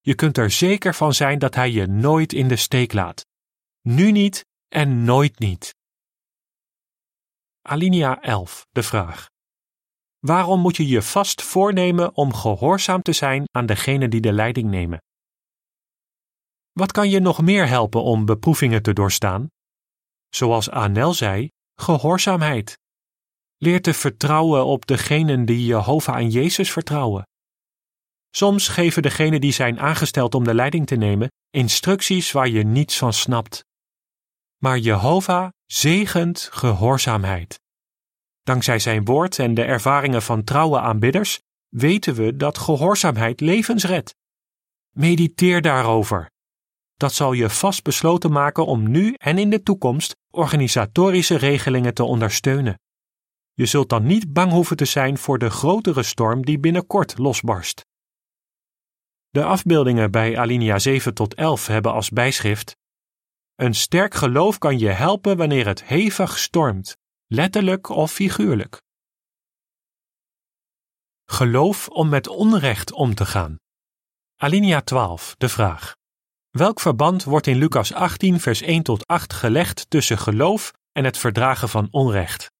Je 0.00 0.14
kunt 0.14 0.38
er 0.38 0.50
zeker 0.50 0.94
van 0.94 1.14
zijn 1.14 1.38
dat 1.38 1.54
hij 1.54 1.70
je 1.70 1.86
nooit 1.86 2.32
in 2.32 2.48
de 2.48 2.56
steek 2.56 2.92
laat. 2.92 3.26
Nu 3.80 4.10
niet 4.10 4.44
en 4.68 5.04
nooit 5.04 5.38
niet. 5.38 5.74
Alinea 7.62 8.20
11, 8.20 8.66
de 8.70 8.82
vraag. 8.82 9.26
Waarom 10.18 10.60
moet 10.60 10.76
je 10.76 10.86
je 10.86 11.02
vast 11.02 11.42
voornemen 11.42 12.16
om 12.16 12.34
gehoorzaam 12.34 13.02
te 13.02 13.12
zijn 13.12 13.44
aan 13.50 13.66
degene 13.66 14.08
die 14.08 14.20
de 14.20 14.32
leiding 14.32 14.70
nemen? 14.70 15.00
Wat 16.72 16.92
kan 16.92 17.10
je 17.10 17.20
nog 17.20 17.42
meer 17.42 17.68
helpen 17.68 18.02
om 18.02 18.24
beproevingen 18.24 18.82
te 18.82 18.92
doorstaan? 18.92 19.46
Zoals 20.28 20.70
Anel 20.70 21.14
zei, 21.14 21.48
gehoorzaamheid. 21.74 22.78
Leer 23.56 23.82
te 23.82 23.94
vertrouwen 23.94 24.64
op 24.64 24.86
degenen 24.86 25.44
die 25.44 25.64
Jehovah 25.64 26.16
en 26.16 26.30
Jezus 26.30 26.72
vertrouwen. 26.72 27.26
Soms 28.30 28.68
geven 28.68 29.02
degenen 29.02 29.40
die 29.40 29.52
zijn 29.52 29.80
aangesteld 29.80 30.34
om 30.34 30.44
de 30.44 30.54
leiding 30.54 30.86
te 30.86 30.96
nemen 30.96 31.30
instructies 31.50 32.32
waar 32.32 32.48
je 32.48 32.64
niets 32.64 32.98
van 32.98 33.12
snapt. 33.12 33.64
Maar 34.56 34.78
Jehovah 34.78 35.48
zegent 35.66 36.48
gehoorzaamheid. 36.52 37.60
Dankzij 38.42 38.78
zijn 38.78 39.04
woord 39.04 39.38
en 39.38 39.54
de 39.54 39.62
ervaringen 39.62 40.22
van 40.22 40.44
trouwe 40.44 40.80
aanbidders 40.80 41.40
weten 41.68 42.14
we 42.14 42.36
dat 42.36 42.58
gehoorzaamheid 42.58 43.40
levens 43.40 43.84
redt. 43.84 44.14
Mediteer 44.90 45.62
daarover. 45.62 46.31
Dat 47.02 47.12
zal 47.12 47.32
je 47.32 47.50
vast 47.50 47.82
besloten 47.82 48.32
maken 48.32 48.66
om 48.66 48.90
nu 48.90 49.14
en 49.18 49.38
in 49.38 49.50
de 49.50 49.62
toekomst 49.62 50.16
organisatorische 50.30 51.36
regelingen 51.36 51.94
te 51.94 52.04
ondersteunen. 52.04 52.78
Je 53.52 53.66
zult 53.66 53.88
dan 53.88 54.06
niet 54.06 54.32
bang 54.32 54.52
hoeven 54.52 54.76
te 54.76 54.84
zijn 54.84 55.18
voor 55.18 55.38
de 55.38 55.50
grotere 55.50 56.02
storm 56.02 56.44
die 56.44 56.58
binnenkort 56.58 57.18
losbarst. 57.18 57.86
De 59.28 59.44
afbeeldingen 59.44 60.10
bij 60.10 60.38
alinea 60.38 60.78
7 60.78 61.14
tot 61.14 61.34
11 61.34 61.66
hebben 61.66 61.92
als 61.92 62.10
bijschrift: 62.10 62.76
Een 63.54 63.74
sterk 63.74 64.14
geloof 64.14 64.58
kan 64.58 64.78
je 64.78 64.88
helpen 64.90 65.36
wanneer 65.36 65.66
het 65.66 65.84
hevig 65.84 66.38
stormt, 66.38 66.96
letterlijk 67.26 67.88
of 67.88 68.12
figuurlijk. 68.12 68.80
Geloof 71.24 71.88
om 71.88 72.08
met 72.08 72.28
onrecht 72.28 72.92
om 72.92 73.14
te 73.14 73.26
gaan. 73.26 73.56
Alinea 74.36 74.80
12, 74.80 75.34
de 75.38 75.48
vraag. 75.48 76.00
Welk 76.52 76.80
verband 76.80 77.24
wordt 77.24 77.46
in 77.46 77.56
Lucas 77.56 77.92
18, 77.92 78.40
vers 78.40 78.60
1 78.62 78.82
tot 78.82 79.06
8 79.06 79.32
gelegd 79.32 79.90
tussen 79.90 80.18
geloof 80.18 80.72
en 80.92 81.04
het 81.04 81.18
verdragen 81.18 81.68
van 81.68 81.88
onrecht? 81.90 82.50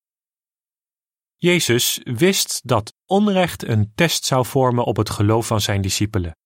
Jezus 1.36 2.00
wist 2.04 2.60
dat 2.64 2.94
onrecht 3.06 3.62
een 3.62 3.92
test 3.94 4.24
zou 4.24 4.46
vormen 4.46 4.84
op 4.84 4.96
het 4.96 5.10
geloof 5.10 5.46
van 5.46 5.60
zijn 5.60 5.80
discipelen. 5.80 6.36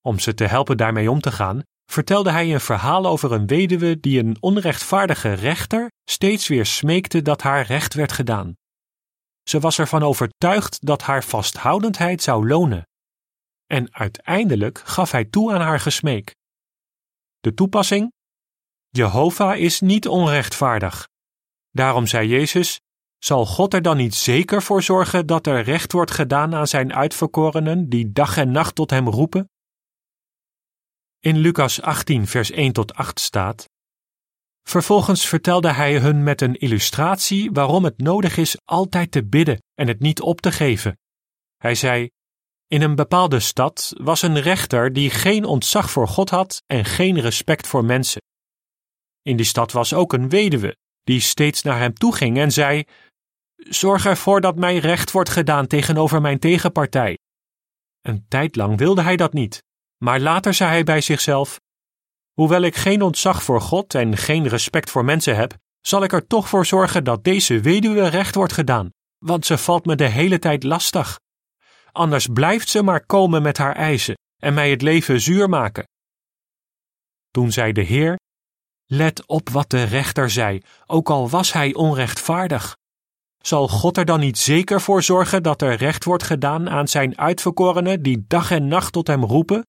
Om 0.00 0.18
ze 0.18 0.34
te 0.34 0.44
helpen 0.44 0.76
daarmee 0.76 1.10
om 1.10 1.20
te 1.20 1.32
gaan, 1.32 1.62
vertelde 1.90 2.30
hij 2.30 2.52
een 2.52 2.60
verhaal 2.60 3.06
over 3.06 3.32
een 3.32 3.46
weduwe 3.46 4.00
die 4.00 4.18
een 4.18 4.36
onrechtvaardige 4.40 5.32
rechter 5.32 5.90
steeds 6.04 6.48
weer 6.48 6.66
smeekte 6.66 7.22
dat 7.22 7.42
haar 7.42 7.66
recht 7.66 7.94
werd 7.94 8.12
gedaan. 8.12 8.56
Ze 9.42 9.60
was 9.60 9.78
ervan 9.78 10.02
overtuigd 10.02 10.86
dat 10.86 11.02
haar 11.02 11.24
vasthoudendheid 11.24 12.22
zou 12.22 12.48
lonen. 12.48 12.86
En 13.66 13.94
uiteindelijk 13.94 14.82
gaf 14.84 15.10
hij 15.10 15.24
toe 15.24 15.52
aan 15.52 15.60
haar 15.60 15.80
gesmeek. 15.80 16.34
De 17.44 17.54
toepassing? 17.54 18.12
Jehovah 18.88 19.58
is 19.58 19.80
niet 19.80 20.08
onrechtvaardig. 20.08 21.08
Daarom 21.70 22.06
zei 22.06 22.28
Jezus: 22.28 22.80
Zal 23.18 23.46
God 23.46 23.74
er 23.74 23.82
dan 23.82 23.96
niet 23.96 24.14
zeker 24.14 24.62
voor 24.62 24.82
zorgen 24.82 25.26
dat 25.26 25.46
er 25.46 25.62
recht 25.62 25.92
wordt 25.92 26.10
gedaan 26.10 26.54
aan 26.54 26.66
zijn 26.66 26.94
uitverkorenen 26.94 27.88
die 27.88 28.12
dag 28.12 28.36
en 28.36 28.50
nacht 28.50 28.74
tot 28.74 28.90
hem 28.90 29.08
roepen? 29.08 29.50
In 31.18 31.36
Lucas 31.36 31.80
18, 31.80 32.26
vers 32.26 32.50
1 32.50 32.72
tot 32.72 32.94
8 32.94 33.20
staat: 33.20 33.68
Vervolgens 34.62 35.26
vertelde 35.26 35.72
hij 35.72 35.98
hun 35.98 36.22
met 36.22 36.40
een 36.40 36.54
illustratie 36.54 37.50
waarom 37.52 37.84
het 37.84 37.98
nodig 37.98 38.36
is 38.36 38.56
altijd 38.64 39.10
te 39.10 39.24
bidden 39.24 39.62
en 39.74 39.88
het 39.88 40.00
niet 40.00 40.20
op 40.20 40.40
te 40.40 40.52
geven. 40.52 40.98
Hij 41.56 41.74
zei: 41.74 42.10
In 42.74 42.82
een 42.82 42.94
bepaalde 42.94 43.40
stad 43.40 43.92
was 43.96 44.22
een 44.22 44.40
rechter 44.40 44.92
die 44.92 45.10
geen 45.10 45.44
ontzag 45.44 45.90
voor 45.90 46.08
God 46.08 46.30
had 46.30 46.62
en 46.66 46.84
geen 46.84 47.20
respect 47.20 47.66
voor 47.66 47.84
mensen. 47.84 48.22
In 49.22 49.36
die 49.36 49.46
stad 49.46 49.72
was 49.72 49.92
ook 49.92 50.12
een 50.12 50.28
weduwe 50.28 50.76
die 51.02 51.20
steeds 51.20 51.62
naar 51.62 51.78
hem 51.78 51.94
toe 51.94 52.14
ging 52.14 52.38
en 52.38 52.52
zei: 52.52 52.84
Zorg 53.56 54.06
ervoor 54.06 54.40
dat 54.40 54.56
mij 54.56 54.78
recht 54.78 55.10
wordt 55.10 55.30
gedaan 55.30 55.66
tegenover 55.66 56.20
mijn 56.20 56.38
tegenpartij. 56.38 57.18
Een 58.00 58.24
tijd 58.28 58.56
lang 58.56 58.78
wilde 58.78 59.02
hij 59.02 59.16
dat 59.16 59.32
niet 59.32 59.62
maar 60.04 60.20
later 60.20 60.54
zei 60.54 60.70
hij 60.70 60.84
bij 60.84 61.00
zichzelf: 61.00 61.60
Hoewel 62.32 62.62
ik 62.62 62.76
geen 62.76 63.02
ontzag 63.02 63.42
voor 63.42 63.60
God 63.60 63.94
en 63.94 64.16
geen 64.16 64.48
respect 64.48 64.90
voor 64.90 65.04
mensen 65.04 65.36
heb, 65.36 65.56
zal 65.80 66.02
ik 66.02 66.12
er 66.12 66.26
toch 66.26 66.48
voor 66.48 66.66
zorgen 66.66 67.04
dat 67.04 67.24
deze 67.24 67.60
weduwe 67.60 68.08
recht 68.08 68.34
wordt 68.34 68.52
gedaan, 68.52 68.90
want 69.18 69.46
ze 69.46 69.58
valt 69.58 69.84
me 69.84 69.94
de 69.94 70.08
hele 70.08 70.38
tijd 70.38 70.62
lastig. 70.62 71.22
Anders 71.94 72.26
blijft 72.26 72.68
ze 72.68 72.82
maar 72.82 73.06
komen 73.06 73.42
met 73.42 73.58
haar 73.58 73.76
eisen 73.76 74.14
en 74.42 74.54
mij 74.54 74.70
het 74.70 74.82
leven 74.82 75.20
zuur 75.20 75.48
maken. 75.48 75.84
Toen 77.30 77.52
zei 77.52 77.72
de 77.72 77.82
Heer: 77.82 78.18
Let 78.86 79.26
op 79.26 79.48
wat 79.48 79.70
de 79.70 79.82
rechter 79.82 80.30
zei, 80.30 80.60
ook 80.86 81.10
al 81.10 81.28
was 81.28 81.52
hij 81.52 81.74
onrechtvaardig. 81.74 82.76
Zal 83.38 83.68
God 83.68 83.96
er 83.96 84.04
dan 84.04 84.20
niet 84.20 84.38
zeker 84.38 84.80
voor 84.80 85.02
zorgen 85.02 85.42
dat 85.42 85.62
er 85.62 85.76
recht 85.76 86.04
wordt 86.04 86.22
gedaan 86.22 86.70
aan 86.70 86.88
zijn 86.88 87.18
uitverkorenen 87.18 88.02
die 88.02 88.24
dag 88.26 88.50
en 88.50 88.68
nacht 88.68 88.92
tot 88.92 89.06
hem 89.06 89.24
roepen? 89.24 89.64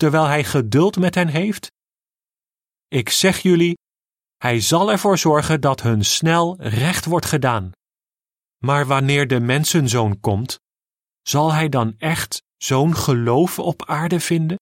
terwijl 0.00 0.26
hij 0.26 0.44
geduld 0.44 0.96
met 0.96 1.14
hen 1.14 1.28
heeft? 1.28 1.72
Ik 2.88 3.08
zeg 3.08 3.38
jullie, 3.38 3.78
hij 4.36 4.60
zal 4.60 4.90
ervoor 4.90 5.18
zorgen 5.18 5.60
dat 5.60 5.82
hun 5.82 6.04
snel 6.04 6.56
recht 6.58 7.04
wordt 7.04 7.26
gedaan. 7.26 7.70
Maar 8.64 8.86
wanneer 8.86 9.26
de 9.28 9.40
mensenzoon 9.40 10.20
komt, 10.20 10.58
zal 11.22 11.52
hij 11.52 11.68
dan 11.68 11.94
echt 11.98 12.42
zo'n 12.56 12.96
geloof 12.96 13.58
op 13.58 13.84
aarde 13.86 14.20
vinden? 14.20 14.56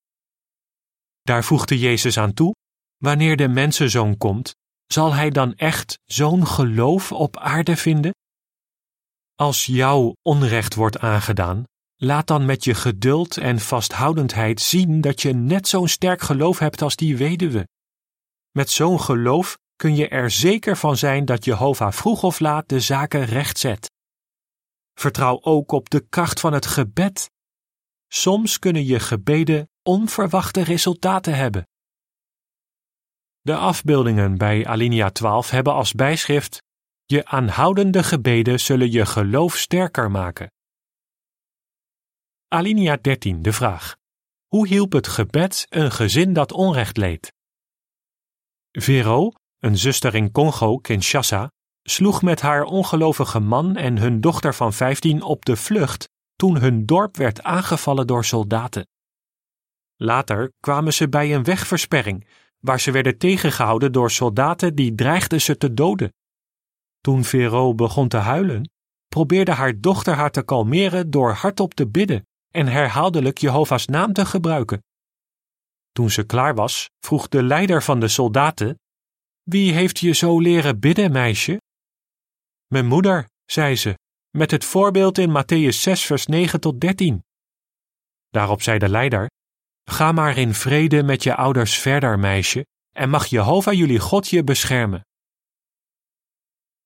Daar 1.22 1.44
voegde 1.44 1.78
Jezus 1.78 2.18
aan 2.18 2.34
toe: 2.34 2.54
Wanneer 2.96 3.36
de 3.36 3.48
mensenzoon 3.48 4.16
komt, 4.16 4.54
zal 4.86 5.14
hij 5.14 5.30
dan 5.30 5.54
echt 5.54 5.98
zo'n 6.04 6.46
geloof 6.46 7.12
op 7.12 7.36
aarde 7.36 7.76
vinden? 7.76 8.12
Als 9.34 9.66
jou 9.66 10.14
onrecht 10.22 10.74
wordt 10.74 10.98
aangedaan, 10.98 11.64
Laat 12.00 12.26
dan 12.26 12.44
met 12.44 12.64
je 12.64 12.74
geduld 12.74 13.36
en 13.36 13.60
vasthoudendheid 13.60 14.60
zien 14.60 15.00
dat 15.00 15.22
je 15.22 15.32
net 15.32 15.68
zo'n 15.68 15.88
sterk 15.88 16.20
geloof 16.20 16.58
hebt 16.58 16.82
als 16.82 16.96
die 16.96 17.16
weduwe. 17.16 17.68
Met 18.50 18.70
zo'n 18.70 19.00
geloof 19.00 19.58
kun 19.76 19.96
je 19.96 20.08
er 20.08 20.30
zeker 20.30 20.76
van 20.76 20.96
zijn 20.96 21.24
dat 21.24 21.44
Jehovah 21.44 21.92
vroeg 21.92 22.22
of 22.22 22.40
laat 22.40 22.68
de 22.68 22.80
zaken 22.80 23.24
rechtzet. 23.24 23.90
Vertrouw 24.98 25.42
ook 25.42 25.72
op 25.72 25.90
de 25.90 26.08
kracht 26.08 26.40
van 26.40 26.52
het 26.52 26.66
gebed. 26.66 27.30
Soms 28.08 28.58
kunnen 28.58 28.84
je 28.84 29.00
gebeden 29.00 29.70
onverwachte 29.82 30.62
resultaten 30.62 31.34
hebben. 31.34 31.68
De 33.40 33.56
afbeeldingen 33.56 34.38
bij 34.38 34.66
Alinea 34.66 35.10
12 35.10 35.50
hebben 35.50 35.72
als 35.72 35.92
bijschrift: 35.92 36.62
Je 37.04 37.24
aanhoudende 37.24 38.02
gebeden 38.02 38.60
zullen 38.60 38.90
je 38.90 39.06
geloof 39.06 39.56
sterker 39.56 40.10
maken. 40.10 40.52
Alinea 42.48 42.96
13, 42.96 43.42
de 43.42 43.52
vraag. 43.52 43.96
Hoe 44.46 44.66
hielp 44.66 44.92
het 44.92 45.08
gebed 45.08 45.66
een 45.68 45.92
gezin 45.92 46.32
dat 46.32 46.52
onrecht 46.52 46.96
leed? 46.96 47.32
Vero, 48.70 49.32
een 49.58 49.78
zuster 49.78 50.14
in 50.14 50.30
Congo, 50.30 50.78
Kinshasa, 50.78 51.50
sloeg 51.90 52.22
met 52.22 52.40
haar 52.40 52.64
ongelovige 52.64 53.40
man 53.40 53.76
en 53.76 53.98
hun 53.98 54.20
dochter 54.20 54.54
van 54.54 54.72
15 54.72 55.22
op 55.22 55.44
de 55.44 55.56
vlucht 55.56 56.08
toen 56.36 56.58
hun 56.58 56.86
dorp 56.86 57.16
werd 57.16 57.42
aangevallen 57.42 58.06
door 58.06 58.24
soldaten. 58.24 58.86
Later 59.96 60.52
kwamen 60.60 60.92
ze 60.92 61.08
bij 61.08 61.34
een 61.34 61.44
wegversperring, 61.44 62.26
waar 62.58 62.80
ze 62.80 62.90
werden 62.90 63.18
tegengehouden 63.18 63.92
door 63.92 64.10
soldaten 64.10 64.74
die 64.74 64.94
dreigden 64.94 65.40
ze 65.40 65.56
te 65.56 65.74
doden. 65.74 66.12
Toen 67.00 67.24
Vero 67.24 67.74
begon 67.74 68.08
te 68.08 68.16
huilen, 68.16 68.70
probeerde 69.08 69.52
haar 69.52 69.80
dochter 69.80 70.14
haar 70.14 70.30
te 70.30 70.42
kalmeren 70.42 71.10
door 71.10 71.32
hardop 71.32 71.74
te 71.74 71.88
bidden 71.88 72.26
en 72.54 72.66
herhaaldelijk 72.66 73.38
Jehovah's 73.38 73.86
naam 73.86 74.12
te 74.12 74.26
gebruiken. 74.26 74.82
Toen 75.92 76.10
ze 76.10 76.22
klaar 76.22 76.54
was, 76.54 76.90
vroeg 77.00 77.28
de 77.28 77.42
leider 77.42 77.82
van 77.82 78.00
de 78.00 78.08
soldaten: 78.08 78.78
Wie 79.42 79.72
heeft 79.72 79.98
je 79.98 80.12
zo 80.12 80.40
leren 80.40 80.78
bidden, 80.78 81.12
meisje? 81.12 81.60
Mijn 82.68 82.86
moeder, 82.86 83.28
zei 83.44 83.76
ze, 83.76 83.98
met 84.36 84.50
het 84.50 84.64
voorbeeld 84.64 85.18
in 85.18 85.30
Matthäus 85.30 85.76
6, 85.76 86.04
vers 86.04 86.26
9 86.26 86.60
tot 86.60 86.80
13. 86.80 87.24
Daarop 88.28 88.62
zei 88.62 88.78
de 88.78 88.88
leider: 88.88 89.30
Ga 89.84 90.12
maar 90.12 90.36
in 90.36 90.54
vrede 90.54 91.02
met 91.02 91.22
je 91.22 91.34
ouders 91.34 91.78
verder, 91.78 92.18
meisje, 92.18 92.66
en 92.96 93.10
mag 93.10 93.26
Jehovah 93.26 93.74
jullie 93.74 93.98
God 93.98 94.28
je 94.28 94.44
beschermen. 94.44 95.00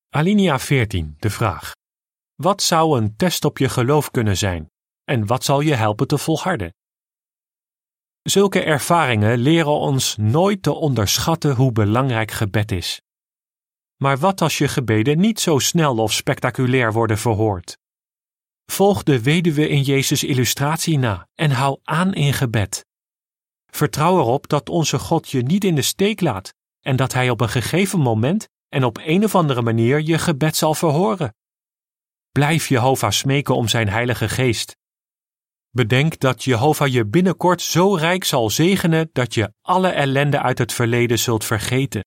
Alinea 0.08 0.58
14, 0.58 1.16
de 1.18 1.30
vraag. 1.30 1.72
Wat 2.34 2.62
zou 2.62 3.00
een 3.00 3.16
test 3.16 3.44
op 3.44 3.58
je 3.58 3.68
geloof 3.68 4.10
kunnen 4.10 4.36
zijn? 4.36 4.66
En 5.04 5.26
wat 5.26 5.44
zal 5.44 5.60
je 5.60 5.74
helpen 5.74 6.06
te 6.06 6.18
volharden? 6.18 6.74
Zulke 8.22 8.62
ervaringen 8.62 9.38
leren 9.38 9.78
ons 9.78 10.16
nooit 10.16 10.62
te 10.62 10.72
onderschatten 10.72 11.54
hoe 11.54 11.72
belangrijk 11.72 12.30
gebed 12.30 12.72
is. 12.72 13.00
Maar 14.02 14.18
wat 14.18 14.40
als 14.40 14.58
je 14.58 14.68
gebeden 14.68 15.20
niet 15.20 15.40
zo 15.40 15.58
snel 15.58 15.96
of 15.96 16.12
spectaculair 16.12 16.92
worden 16.92 17.18
verhoord? 17.18 17.78
Volg 18.66 19.02
de 19.02 19.22
weduwe 19.22 19.68
in 19.68 19.82
Jezus' 19.82 20.24
illustratie 20.24 20.98
na 20.98 21.28
en 21.34 21.50
hou 21.50 21.78
aan 21.84 22.14
in 22.14 22.32
gebed. 22.32 22.86
Vertrouw 23.66 24.18
erop 24.18 24.48
dat 24.48 24.68
onze 24.68 24.98
God 24.98 25.30
je 25.30 25.42
niet 25.42 25.64
in 25.64 25.74
de 25.74 25.82
steek 25.82 26.20
laat 26.20 26.54
en 26.80 26.96
dat 26.96 27.12
Hij 27.12 27.30
op 27.30 27.40
een 27.40 27.48
gegeven 27.48 27.98
moment 27.98 28.48
en 28.68 28.84
op 28.84 28.98
een 29.04 29.24
of 29.24 29.34
andere 29.34 29.62
manier 29.62 30.00
je 30.00 30.18
gebed 30.18 30.56
zal 30.56 30.74
verhoren. 30.74 31.34
Blijf 32.30 32.68
Jehovah 32.68 33.10
smeken 33.10 33.54
om 33.54 33.68
zijn 33.68 33.88
Heilige 33.88 34.28
Geest. 34.28 34.76
Bedenk 35.70 36.20
dat 36.20 36.44
Jehovah 36.44 36.92
je 36.92 37.06
binnenkort 37.06 37.62
zo 37.62 37.94
rijk 37.94 38.24
zal 38.24 38.50
zegenen 38.50 39.10
dat 39.12 39.34
je 39.34 39.52
alle 39.60 39.88
ellende 39.88 40.40
uit 40.40 40.58
het 40.58 40.72
verleden 40.72 41.18
zult 41.18 41.44
vergeten. 41.44 42.02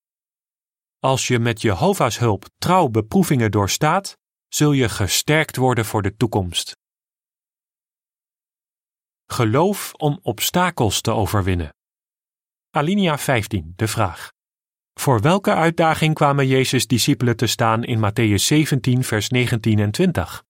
Als 1.06 1.28
je 1.28 1.40
met 1.40 1.62
Jehovah's 1.62 2.18
hulp 2.18 2.46
trouw 2.58 2.88
beproevingen 2.88 3.52
doorstaat, 3.52 4.18
zul 4.48 4.72
je 4.72 4.90
gesterkt 4.90 5.56
worden 5.56 5.86
voor 5.86 6.02
de 6.02 6.16
toekomst. 6.16 6.78
Geloof 9.26 9.94
om 9.94 10.20
obstakels 10.22 11.02
te 11.02 11.12
overwinnen. 11.12 11.70
Alinea 12.70 13.18
15, 13.18 13.74
de 13.76 13.88
vraag. 13.88 14.32
Voor 14.94 15.22
welke 15.22 15.54
uitdaging 15.54 16.14
kwamen 16.14 16.48
Jezus' 16.48 16.88
discipelen 16.88 17.36
te 17.36 17.48
staan 17.48 17.84
in 17.84 17.98
Matthäus 18.00 18.44
17, 18.44 19.04
vers 19.04 19.30
19 19.30 19.80
en 19.80 19.92
20? 19.92 20.44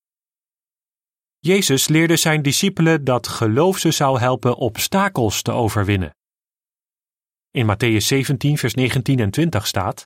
Jezus 1.39 1.87
leerde 1.87 2.15
zijn 2.15 2.41
discipelen 2.41 3.03
dat 3.03 3.27
geloof 3.27 3.77
ze 3.77 3.91
zou 3.91 4.19
helpen 4.19 4.57
obstakels 4.57 5.41
te 5.41 5.51
overwinnen. 5.51 6.15
In 7.51 7.65
Matthäus 7.65 8.05
17, 8.05 8.57
vers 8.57 8.73
19 8.73 9.19
en 9.19 9.31
20 9.31 9.67
staat: 9.67 10.05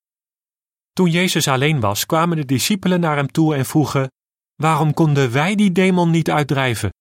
Toen 0.94 1.10
Jezus 1.10 1.48
alleen 1.48 1.80
was, 1.80 2.06
kwamen 2.06 2.38
de 2.38 2.46
discipelen 2.46 3.00
naar 3.00 3.16
hem 3.16 3.32
toe 3.32 3.56
en 3.56 3.66
vroegen: 3.66 4.12
Waarom 4.56 4.94
konden 4.94 5.32
wij 5.32 5.56
die 5.56 5.72
demon 5.72 6.12
niet 6.12 6.30
uitdrijven? 6.32 6.94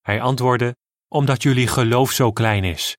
Hij 0.00 0.20
antwoordde: 0.20 0.76
Omdat 1.08 1.42
jullie 1.42 1.66
geloof 1.66 2.10
zo 2.10 2.32
klein 2.32 2.64
is. 2.64 2.96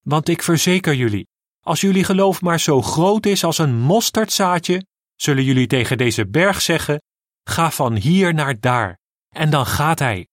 Want 0.00 0.28
ik 0.28 0.42
verzeker 0.42 0.94
jullie, 0.94 1.26
als 1.60 1.80
jullie 1.80 2.04
geloof 2.04 2.40
maar 2.40 2.60
zo 2.60 2.82
groot 2.82 3.26
is 3.26 3.44
als 3.44 3.58
een 3.58 3.74
mosterdzaadje, 3.74 4.86
zullen 5.14 5.44
jullie 5.44 5.66
tegen 5.66 5.98
deze 5.98 6.28
berg 6.28 6.60
zeggen: 6.60 7.02
Ga 7.42 7.70
van 7.70 7.94
hier 7.94 8.34
naar 8.34 8.60
daar, 8.60 8.98
en 9.34 9.50
dan 9.50 9.66
gaat 9.66 9.98
hij. 9.98 10.26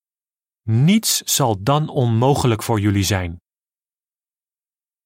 Niets 0.63 1.21
zal 1.21 1.63
dan 1.63 1.89
onmogelijk 1.89 2.63
voor 2.63 2.79
jullie 2.79 3.03
zijn. 3.03 3.39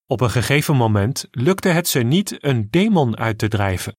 Op 0.07 0.21
een 0.21 0.29
gegeven 0.29 0.75
moment 0.75 1.27
lukte 1.31 1.69
het 1.69 1.87
ze 1.87 1.99
niet 1.99 2.43
een 2.43 2.69
demon 2.69 3.17
uit 3.17 3.37
te 3.37 3.47
drijven. 3.47 3.97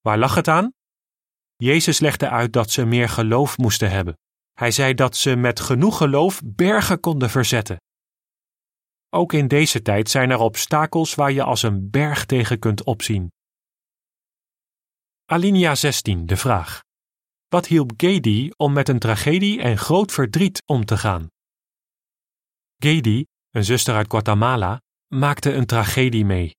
Waar 0.00 0.18
lag 0.18 0.34
het 0.34 0.48
aan? 0.48 0.72
Jezus 1.56 2.00
legde 2.00 2.28
uit 2.28 2.52
dat 2.52 2.70
ze 2.70 2.84
meer 2.84 3.08
geloof 3.08 3.58
moesten 3.58 3.90
hebben. 3.90 4.18
Hij 4.52 4.70
zei 4.70 4.94
dat 4.94 5.16
ze 5.16 5.36
met 5.36 5.60
genoeg 5.60 5.96
geloof 5.96 6.42
bergen 6.44 7.00
konden 7.00 7.30
verzetten. 7.30 7.76
Ook 9.08 9.32
in 9.32 9.48
deze 9.48 9.82
tijd 9.82 10.10
zijn 10.10 10.30
er 10.30 10.38
obstakels 10.38 11.14
waar 11.14 11.32
je 11.32 11.42
als 11.42 11.62
een 11.62 11.90
berg 11.90 12.26
tegen 12.26 12.58
kunt 12.58 12.84
opzien. 12.84 13.32
Alinea 15.24 15.74
16, 15.74 16.26
de 16.26 16.36
vraag. 16.36 16.80
Wat 17.48 17.66
hielp 17.66 17.92
Gedi 17.96 18.50
om 18.56 18.72
met 18.72 18.88
een 18.88 18.98
tragedie 18.98 19.60
en 19.60 19.78
groot 19.78 20.12
verdriet 20.12 20.62
om 20.66 20.84
te 20.84 20.96
gaan? 20.96 21.28
Gedi, 22.78 23.24
een 23.50 23.64
zuster 23.64 23.94
uit 23.94 24.10
Guatemala, 24.10 24.80
maakte 25.06 25.52
een 25.52 25.66
tragedie 25.66 26.24
mee. 26.24 26.54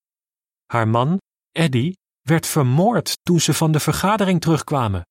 Haar 0.66 0.88
man, 0.88 1.18
Eddie, 1.52 1.98
werd 2.22 2.48
vermoord 2.48 3.18
toen 3.24 3.40
ze 3.40 3.54
van 3.54 3.72
de 3.72 3.80
vergadering 3.80 4.42
terugkwamen. 4.42 5.02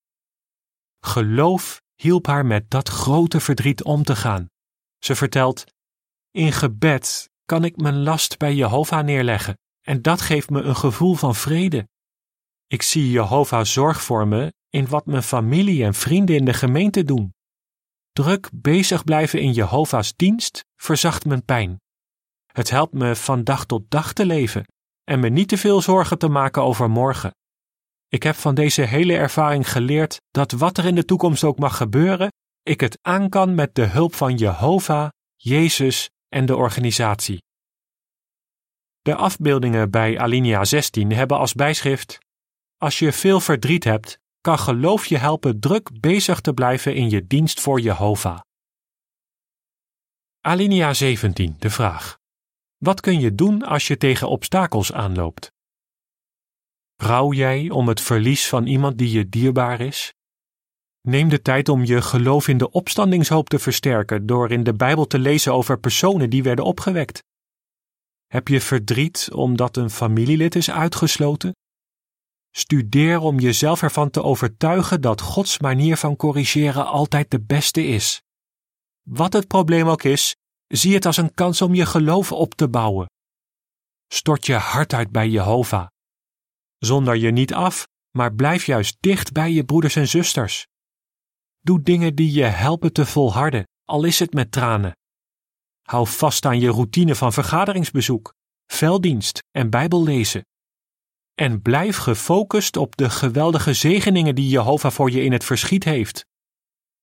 Geloof 1.04 1.80
hielp 1.94 2.26
haar 2.26 2.46
met 2.46 2.70
dat 2.70 2.88
grote 2.88 3.40
verdriet 3.40 3.82
om 3.82 4.02
te 4.02 4.16
gaan. 4.16 4.46
Ze 4.98 5.14
vertelt: 5.14 5.64
In 6.30 6.52
gebed 6.52 7.30
kan 7.44 7.64
ik 7.64 7.76
mijn 7.76 8.02
last 8.02 8.38
bij 8.38 8.54
Jehovah 8.54 9.04
neerleggen 9.04 9.54
en 9.86 10.02
dat 10.02 10.20
geeft 10.20 10.50
me 10.50 10.62
een 10.62 10.76
gevoel 10.76 11.14
van 11.14 11.34
vrede. 11.34 11.88
Ik 12.66 12.82
zie 12.82 13.10
Jehovah 13.10 13.64
zorg 13.64 14.02
voor 14.02 14.28
me 14.28 14.52
in 14.68 14.88
wat 14.88 15.06
mijn 15.06 15.22
familie 15.22 15.84
en 15.84 15.94
vrienden 15.94 16.36
in 16.36 16.44
de 16.44 16.54
gemeente 16.54 17.04
doen. 17.04 17.34
Druk 18.12 18.48
bezig 18.52 19.04
blijven 19.04 19.40
in 19.40 19.52
Jehovah's 19.52 20.14
dienst 20.16 20.64
verzacht 20.76 21.24
mijn 21.24 21.44
pijn. 21.44 21.80
Het 22.56 22.70
helpt 22.70 22.92
me 22.92 23.16
van 23.16 23.44
dag 23.44 23.66
tot 23.66 23.90
dag 23.90 24.12
te 24.12 24.26
leven 24.26 24.64
en 25.04 25.20
me 25.20 25.28
niet 25.28 25.48
te 25.48 25.56
veel 25.56 25.80
zorgen 25.80 26.18
te 26.18 26.28
maken 26.28 26.62
over 26.62 26.90
morgen. 26.90 27.30
Ik 28.08 28.22
heb 28.22 28.34
van 28.34 28.54
deze 28.54 28.82
hele 28.82 29.16
ervaring 29.16 29.70
geleerd 29.70 30.20
dat 30.30 30.52
wat 30.52 30.78
er 30.78 30.84
in 30.84 30.94
de 30.94 31.04
toekomst 31.04 31.44
ook 31.44 31.58
mag 31.58 31.76
gebeuren, 31.76 32.28
ik 32.62 32.80
het 32.80 32.98
aan 33.02 33.28
kan 33.28 33.54
met 33.54 33.74
de 33.74 33.84
hulp 33.84 34.14
van 34.14 34.36
Jehovah, 34.36 35.08
Jezus 35.36 36.10
en 36.28 36.46
de 36.46 36.56
organisatie. 36.56 37.42
De 39.02 39.14
afbeeldingen 39.14 39.90
bij 39.90 40.18
Alinea 40.18 40.64
16 40.64 41.12
hebben 41.12 41.38
als 41.38 41.54
bijschrift: 41.54 42.18
Als 42.76 42.98
je 42.98 43.12
veel 43.12 43.40
verdriet 43.40 43.84
hebt, 43.84 44.18
kan 44.40 44.58
geloof 44.58 45.06
je 45.06 45.18
helpen 45.18 45.60
druk 45.60 46.00
bezig 46.00 46.40
te 46.40 46.52
blijven 46.52 46.94
in 46.94 47.10
je 47.10 47.26
dienst 47.26 47.60
voor 47.60 47.80
Jehovah. 47.80 48.40
Alinea 50.40 50.94
17, 50.94 51.56
de 51.58 51.70
vraag. 51.70 52.16
Wat 52.76 53.00
kun 53.00 53.20
je 53.20 53.34
doen 53.34 53.62
als 53.62 53.86
je 53.86 53.96
tegen 53.96 54.28
obstakels 54.28 54.92
aanloopt? 54.92 55.52
Rouw 56.96 57.32
jij 57.32 57.70
om 57.70 57.88
het 57.88 58.00
verlies 58.00 58.48
van 58.48 58.66
iemand 58.66 58.98
die 58.98 59.10
je 59.10 59.28
dierbaar 59.28 59.80
is? 59.80 60.14
Neem 61.00 61.28
de 61.28 61.42
tijd 61.42 61.68
om 61.68 61.84
je 61.84 62.02
geloof 62.02 62.48
in 62.48 62.58
de 62.58 62.70
opstandingshoop 62.70 63.48
te 63.48 63.58
versterken 63.58 64.26
door 64.26 64.50
in 64.50 64.62
de 64.62 64.74
Bijbel 64.74 65.06
te 65.06 65.18
lezen 65.18 65.54
over 65.54 65.78
personen 65.78 66.30
die 66.30 66.42
werden 66.42 66.64
opgewekt. 66.64 67.22
Heb 68.26 68.48
je 68.48 68.60
verdriet 68.60 69.28
omdat 69.32 69.76
een 69.76 69.90
familielid 69.90 70.54
is 70.54 70.70
uitgesloten? 70.70 71.54
Studeer 72.50 73.20
om 73.20 73.38
jezelf 73.38 73.82
ervan 73.82 74.10
te 74.10 74.22
overtuigen 74.22 75.00
dat 75.00 75.20
Gods 75.20 75.58
manier 75.58 75.96
van 75.96 76.16
corrigeren 76.16 76.86
altijd 76.86 77.30
de 77.30 77.40
beste 77.40 77.86
is. 77.86 78.22
Wat 79.02 79.32
het 79.32 79.46
probleem 79.46 79.88
ook 79.88 80.02
is, 80.02 80.36
zie 80.66 80.94
het 80.94 81.06
als 81.06 81.16
een 81.16 81.34
kans 81.34 81.62
om 81.62 81.74
je 81.74 81.86
geloof 81.86 82.32
op 82.32 82.54
te 82.54 82.68
bouwen. 82.68 83.06
Stort 84.06 84.46
je 84.46 84.54
hart 84.54 84.92
uit 84.92 85.10
bij 85.10 85.28
Jehovah. 85.28 85.86
Zonder 86.78 87.16
je 87.16 87.30
niet 87.30 87.54
af, 87.54 87.86
maar 88.10 88.34
blijf 88.34 88.66
juist 88.66 88.96
dicht 89.00 89.32
bij 89.32 89.52
je 89.52 89.64
broeders 89.64 89.96
en 89.96 90.08
zusters. 90.08 90.66
Doe 91.60 91.82
dingen 91.82 92.14
die 92.14 92.32
je 92.32 92.44
helpen 92.44 92.92
te 92.92 93.06
volharden, 93.06 93.64
al 93.84 94.04
is 94.04 94.18
het 94.18 94.32
met 94.32 94.52
tranen. 94.52 94.96
Hou 95.82 96.06
vast 96.06 96.44
aan 96.44 96.60
je 96.60 96.70
routine 96.70 97.14
van 97.14 97.32
vergaderingsbezoek, 97.32 98.34
velddienst 98.66 99.38
en 99.50 99.70
bijbellezen. 99.70 100.44
En 101.34 101.62
blijf 101.62 101.96
gefocust 101.96 102.76
op 102.76 102.96
de 102.96 103.10
geweldige 103.10 103.74
zegeningen 103.74 104.34
die 104.34 104.48
Jehovah 104.48 104.92
voor 104.92 105.10
je 105.10 105.22
in 105.22 105.32
het 105.32 105.44
verschiet 105.44 105.84
heeft. 105.84 106.24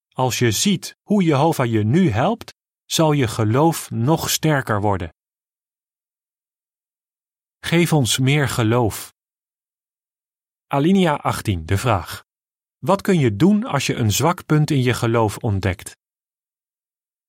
Als 0.09 0.39
je 0.39 0.51
ziet 0.51 0.95
hoe 1.01 1.23
Jehovah 1.23 1.71
je 1.71 1.83
nu 1.83 2.09
helpt, 2.09 2.53
zal 2.93 3.11
je 3.11 3.27
geloof 3.27 3.91
nog 3.91 4.29
sterker 4.29 4.81
worden. 4.81 5.13
Geef 7.59 7.93
ons 7.93 8.17
meer 8.17 8.49
geloof. 8.49 9.13
Alinea 10.67 11.15
18, 11.15 11.65
de 11.65 11.77
vraag. 11.77 12.23
Wat 12.77 13.01
kun 13.01 13.19
je 13.19 13.35
doen 13.35 13.63
als 13.63 13.85
je 13.85 13.95
een 13.95 14.11
zwak 14.11 14.45
punt 14.45 14.71
in 14.71 14.81
je 14.81 14.93
geloof 14.93 15.37
ontdekt? 15.37 15.97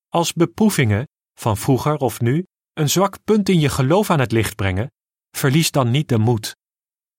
Als 0.08 0.32
beproevingen, 0.32 1.08
van 1.34 1.56
vroeger 1.56 1.96
of 1.96 2.20
nu, 2.20 2.46
een 2.72 2.90
zwak 2.90 3.24
punt 3.24 3.48
in 3.48 3.60
je 3.60 3.68
geloof 3.68 4.10
aan 4.10 4.20
het 4.20 4.32
licht 4.32 4.54
brengen, 4.54 4.92
verlies 5.30 5.70
dan 5.70 5.90
niet 5.90 6.08
de 6.08 6.18
moed. 6.18 6.56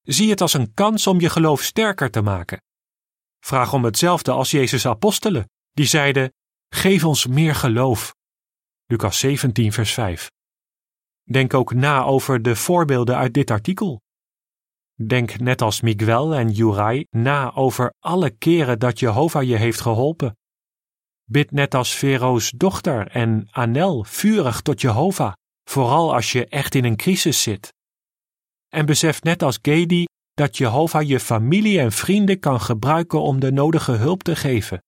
Zie 0.02 0.30
het 0.30 0.42
als 0.42 0.54
een 0.54 0.74
kans 0.74 1.08
om 1.08 1.20
je 1.20 1.30
geloof 1.30 1.62
sterker 1.62 2.12
te 2.12 2.22
maken. 2.22 2.62
Vraag 3.40 3.74
om 3.74 3.84
hetzelfde 3.84 4.32
als 4.32 4.52
Jezus' 4.52 4.86
apostelen, 4.86 5.50
die 5.72 5.86
zeiden: 5.86 6.34
Geef 6.70 7.04
ons 7.04 7.26
meer 7.28 7.56
geloof. 7.56 8.15
Lucas 8.88 9.20
17, 9.20 9.72
vers 9.72 9.94
5. 9.94 10.32
Denk 11.24 11.54
ook 11.54 11.74
na 11.74 12.04
over 12.04 12.42
de 12.42 12.56
voorbeelden 12.56 13.18
uit 13.18 13.34
dit 13.34 13.52
artikel. 13.52 14.02
Denk 14.94 15.40
net 15.40 15.62
als 15.62 15.82
Miguel 15.82 16.36
en 16.36 16.52
Jurai 16.52 17.06
na 17.10 17.54
over 17.54 17.94
alle 18.00 18.30
keren 18.30 18.80
dat 18.80 19.00
Jehovah 19.00 19.44
je 19.44 19.56
heeft 19.56 19.82
geholpen. 19.82 20.38
Bid 21.24 21.52
net 21.52 21.74
als 21.74 21.96
Vero's 21.96 22.52
dochter 22.52 23.08
en 23.08 23.48
Anel 23.52 24.04
vurig 24.04 24.62
tot 24.62 24.82
Jehovah, 24.82 25.34
vooral 25.70 26.14
als 26.14 26.32
je 26.32 26.46
echt 26.46 26.76
in 26.76 26.84
een 26.84 26.96
crisis 26.96 27.42
zit. 27.42 27.74
En 28.68 28.86
besef 28.86 29.22
net 29.22 29.44
als 29.44 29.60
Gedi 29.62 30.06
dat 30.34 30.58
Jehovah 30.58 31.08
je 31.08 31.20
familie 31.20 31.80
en 31.80 31.92
vrienden 31.92 32.40
kan 32.40 32.62
gebruiken 32.62 33.22
om 33.22 33.40
de 33.40 33.52
nodige 33.52 33.92
hulp 33.92 34.24
te 34.24 34.36
geven. 34.36 34.80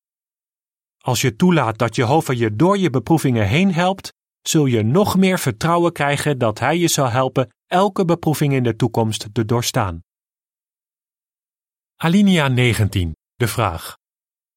Als 1.07 1.21
je 1.21 1.35
toelaat 1.35 1.77
dat 1.77 1.95
Jehovah 1.95 2.37
je 2.37 2.55
door 2.55 2.77
je 2.77 2.89
beproevingen 2.89 3.47
heen 3.47 3.73
helpt, 3.73 4.13
zul 4.41 4.65
je 4.65 4.83
nog 4.83 5.17
meer 5.17 5.39
vertrouwen 5.39 5.91
krijgen 5.91 6.37
dat 6.37 6.59
Hij 6.59 6.77
je 6.77 6.87
zal 6.87 7.09
helpen 7.09 7.53
elke 7.67 8.05
beproeving 8.05 8.53
in 8.53 8.63
de 8.63 8.75
toekomst 8.75 9.27
te 9.33 9.45
doorstaan. 9.45 10.03
Alinea 11.95 12.47
19. 12.47 13.15
De 13.35 13.47
vraag. 13.47 13.97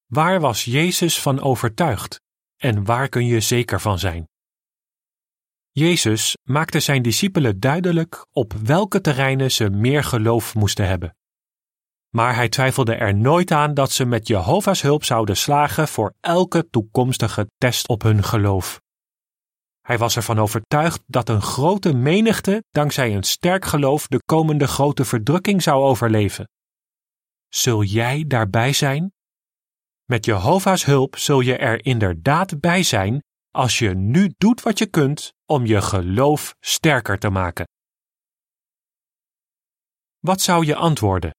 Waar 0.05 0.39
was 0.39 0.65
Jezus 0.65 1.21
van 1.21 1.41
overtuigd 1.41 2.21
en 2.57 2.85
waar 2.85 3.09
kun 3.09 3.25
je 3.25 3.39
zeker 3.39 3.81
van 3.81 3.99
zijn? 3.99 4.27
Jezus 5.69 6.37
maakte 6.43 6.79
zijn 6.79 7.01
discipelen 7.01 7.59
duidelijk 7.59 8.25
op 8.31 8.53
welke 8.53 9.01
terreinen 9.01 9.51
ze 9.51 9.69
meer 9.69 10.03
geloof 10.03 10.55
moesten 10.55 10.87
hebben. 10.87 11.15
Maar 12.15 12.35
hij 12.35 12.49
twijfelde 12.49 12.95
er 12.95 13.15
nooit 13.15 13.51
aan 13.51 13.73
dat 13.73 13.91
ze 13.91 14.05
met 14.05 14.27
Jehovah's 14.27 14.81
hulp 14.81 15.03
zouden 15.03 15.37
slagen 15.37 15.87
voor 15.87 16.13
elke 16.19 16.69
toekomstige 16.69 17.47
test 17.57 17.87
op 17.87 18.01
hun 18.01 18.23
geloof. 18.23 18.81
Hij 19.81 19.97
was 19.97 20.15
ervan 20.15 20.39
overtuigd 20.39 21.03
dat 21.07 21.29
een 21.29 21.41
grote 21.41 21.93
menigte 21.93 22.63
dankzij 22.69 23.15
een 23.15 23.23
sterk 23.23 23.65
geloof 23.65 24.07
de 24.07 24.21
komende 24.25 24.67
grote 24.67 25.05
verdrukking 25.05 25.61
zou 25.63 25.83
overleven. 25.83 26.49
Zul 27.47 27.83
jij 27.83 28.25
daarbij 28.27 28.73
zijn? 28.73 29.13
Met 30.05 30.25
Jehovah's 30.25 30.85
hulp 30.85 31.17
zul 31.17 31.39
je 31.39 31.57
er 31.57 31.85
inderdaad 31.85 32.59
bij 32.59 32.83
zijn 32.83 33.23
als 33.51 33.79
je 33.79 33.89
nu 33.95 34.33
doet 34.37 34.61
wat 34.61 34.77
je 34.77 34.85
kunt 34.85 35.33
om 35.45 35.65
je 35.65 35.81
geloof 35.81 36.55
sterker 36.59 37.19
te 37.19 37.29
maken. 37.29 37.67
Wat 40.19 40.41
zou 40.41 40.65
je 40.65 40.75
antwoorden? 40.75 41.31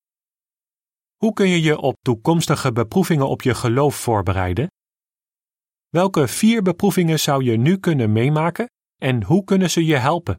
Hoe 1.23 1.33
kun 1.33 1.49
je 1.49 1.61
je 1.61 1.81
op 1.81 1.97
toekomstige 2.01 2.73
beproevingen 2.73 3.29
op 3.29 3.43
je 3.43 3.55
geloof 3.55 3.97
voorbereiden? 3.97 4.67
Welke 5.89 6.29
vier 6.29 6.63
beproevingen 6.63 7.21
zou 7.21 7.45
je 7.45 7.57
nu 7.57 7.79
kunnen 7.79 8.13
meemaken 8.13 8.67
en 8.97 9.23
hoe 9.23 9.45
kunnen 9.45 9.71
ze 9.71 9.85
je 9.85 9.97
helpen? 9.97 10.37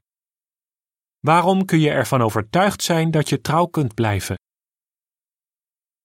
Waarom 1.19 1.65
kun 1.65 1.79
je 1.79 1.89
ervan 1.89 2.21
overtuigd 2.21 2.83
zijn 2.83 3.11
dat 3.11 3.29
je 3.29 3.41
trouw 3.41 3.65
kunt 3.65 3.93
blijven? 3.93 4.35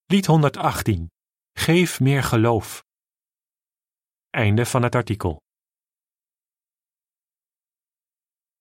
Lied 0.06 0.26
118. 0.26 1.10
Geef 1.52 2.00
meer 2.00 2.22
geloof. 2.22 2.82
Einde 4.30 4.66
van 4.66 4.82
het 4.82 4.94
artikel. 4.94 5.40